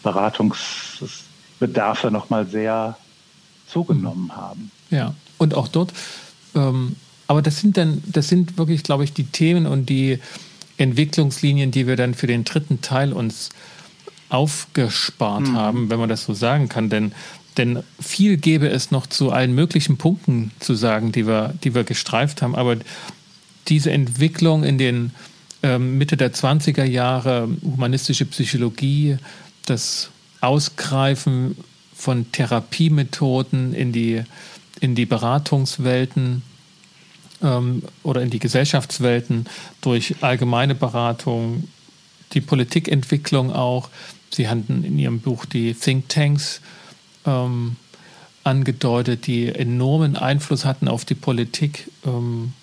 [0.04, 2.98] Beratungsbedarfe nochmal sehr
[3.68, 4.72] zugenommen haben.
[4.90, 5.94] Ja, und auch dort,
[6.56, 6.96] ähm,
[7.28, 10.20] aber das sind dann, das sind wirklich, glaube ich, die Themen und die
[10.78, 13.50] Entwicklungslinien, die wir dann für den dritten Teil uns
[14.30, 15.56] aufgespart mhm.
[15.56, 16.90] haben, wenn man das so sagen kann.
[16.90, 17.14] Denn,
[17.58, 21.84] denn viel gäbe es noch zu allen möglichen Punkten zu sagen, die wir, die wir
[21.84, 22.56] gestreift haben.
[22.56, 22.78] Aber
[23.68, 25.12] diese Entwicklung in den
[25.64, 29.18] Mitte der 20er Jahre humanistische Psychologie,
[29.66, 30.10] das
[30.42, 31.56] Ausgreifen
[31.96, 34.24] von Therapiemethoden in die,
[34.80, 36.42] in die Beratungswelten
[37.44, 39.46] ähm, oder in die Gesellschaftswelten
[39.82, 41.68] durch allgemeine Beratung,
[42.34, 43.90] die Politikentwicklung auch.
[44.32, 46.62] Sie hatten in Ihrem Buch die Think Tanks
[47.26, 47.76] ähm,
[48.44, 51.92] angedeutet, die enormen Einfluss hatten auf die Politik.
[52.04, 52.54] Ähm,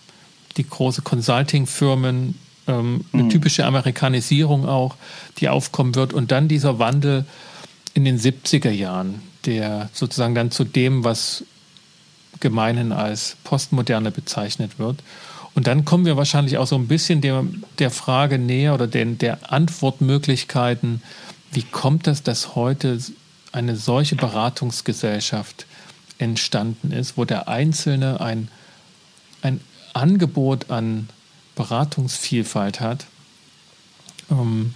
[0.56, 2.34] die große Consulting-Firmen
[2.68, 3.30] ähm, eine mhm.
[3.30, 4.96] typische Amerikanisierung auch,
[5.38, 6.12] die aufkommen wird.
[6.12, 7.24] Und dann dieser Wandel
[7.94, 11.44] in den 70er Jahren, der sozusagen dann zu dem, was
[12.40, 15.02] gemeinhin als Postmoderne bezeichnet wird.
[15.54, 17.44] Und dann kommen wir wahrscheinlich auch so ein bisschen der,
[17.78, 21.02] der Frage näher oder den, der Antwortmöglichkeiten,
[21.50, 22.98] wie kommt das, dass heute
[23.50, 25.66] eine solche Beratungsgesellschaft
[26.18, 28.48] entstanden ist, wo der Einzelne ein,
[29.42, 29.60] ein
[29.94, 31.08] Angebot an
[31.58, 33.06] Beratungsvielfalt hat,
[34.30, 34.74] ähm,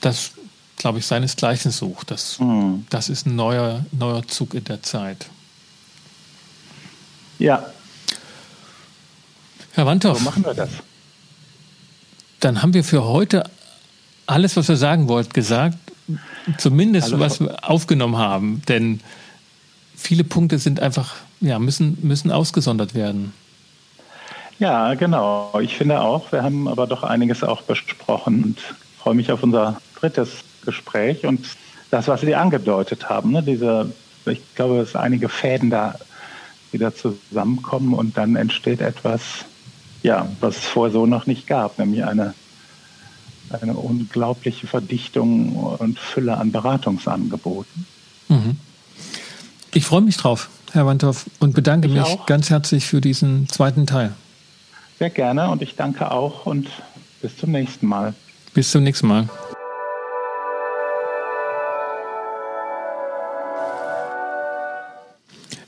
[0.00, 0.32] das,
[0.78, 2.10] glaube ich, seinesgleichen sucht.
[2.10, 2.86] Das, mhm.
[2.88, 5.26] das ist ein neuer, neuer Zug in der Zeit.
[7.38, 7.66] Ja.
[9.72, 10.18] Herr Wandhoff.
[10.18, 10.70] So machen wir das.
[12.40, 13.44] Dann haben wir für heute
[14.26, 15.76] alles, was wir sagen wollten, gesagt.
[16.56, 17.20] Zumindest, Hallo.
[17.20, 18.62] was wir aufgenommen haben.
[18.66, 19.00] Denn
[19.94, 23.34] viele Punkte sind einfach, ja, müssen, müssen ausgesondert werden.
[24.62, 25.58] Ja, genau.
[25.60, 28.60] Ich finde auch, wir haben aber doch einiges auch besprochen und
[28.96, 31.44] freue mich auf unser drittes Gespräch und
[31.90, 33.32] das, was Sie angedeutet haben.
[33.32, 33.42] Ne?
[33.42, 33.92] Diese,
[34.24, 35.96] ich glaube, dass einige Fäden da
[36.70, 39.22] wieder zusammenkommen und dann entsteht etwas,
[40.04, 42.32] ja, was es vorher so noch nicht gab, nämlich eine,
[43.50, 47.84] eine unglaubliche Verdichtung und Fülle an Beratungsangeboten.
[48.28, 48.58] Mhm.
[49.74, 52.26] Ich freue mich drauf, Herr Wandhoff, und bedanke ich mich auch.
[52.26, 54.14] ganz herzlich für diesen zweiten Teil.
[55.02, 56.68] Sehr gerne und ich danke auch und
[57.22, 58.14] bis zum nächsten Mal.
[58.54, 59.28] Bis zum nächsten Mal.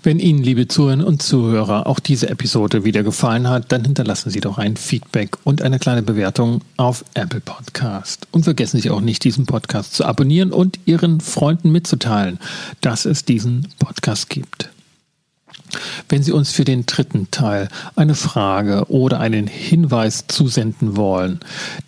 [0.04, 4.38] Wenn Ihnen, liebe Zuhörerinnen und Zuhörer, auch diese Episode wieder gefallen hat, dann hinterlassen Sie
[4.38, 8.28] doch ein Feedback und eine kleine Bewertung auf Apple Podcast.
[8.30, 12.38] Und vergessen Sie auch nicht, diesen Podcast zu abonnieren und Ihren Freunden mitzuteilen,
[12.82, 14.70] dass es diesen Podcast gibt.
[16.08, 21.40] Wenn Sie uns für den dritten Teil eine Frage oder einen Hinweis zusenden wollen,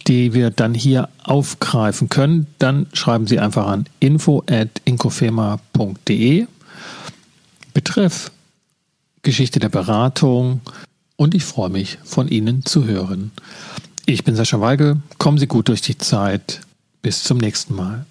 [0.07, 6.47] die wir dann hier aufgreifen können, dann schreiben Sie einfach an info@inkofema.de.
[7.75, 8.31] Betreff
[9.23, 10.61] Geschichte der Beratung
[11.17, 13.33] und ich freue mich, von Ihnen zu hören.
[14.07, 15.01] Ich bin Sascha Weigel.
[15.19, 16.61] Kommen Sie gut durch die Zeit.
[17.03, 18.07] Bis zum nächsten Mal.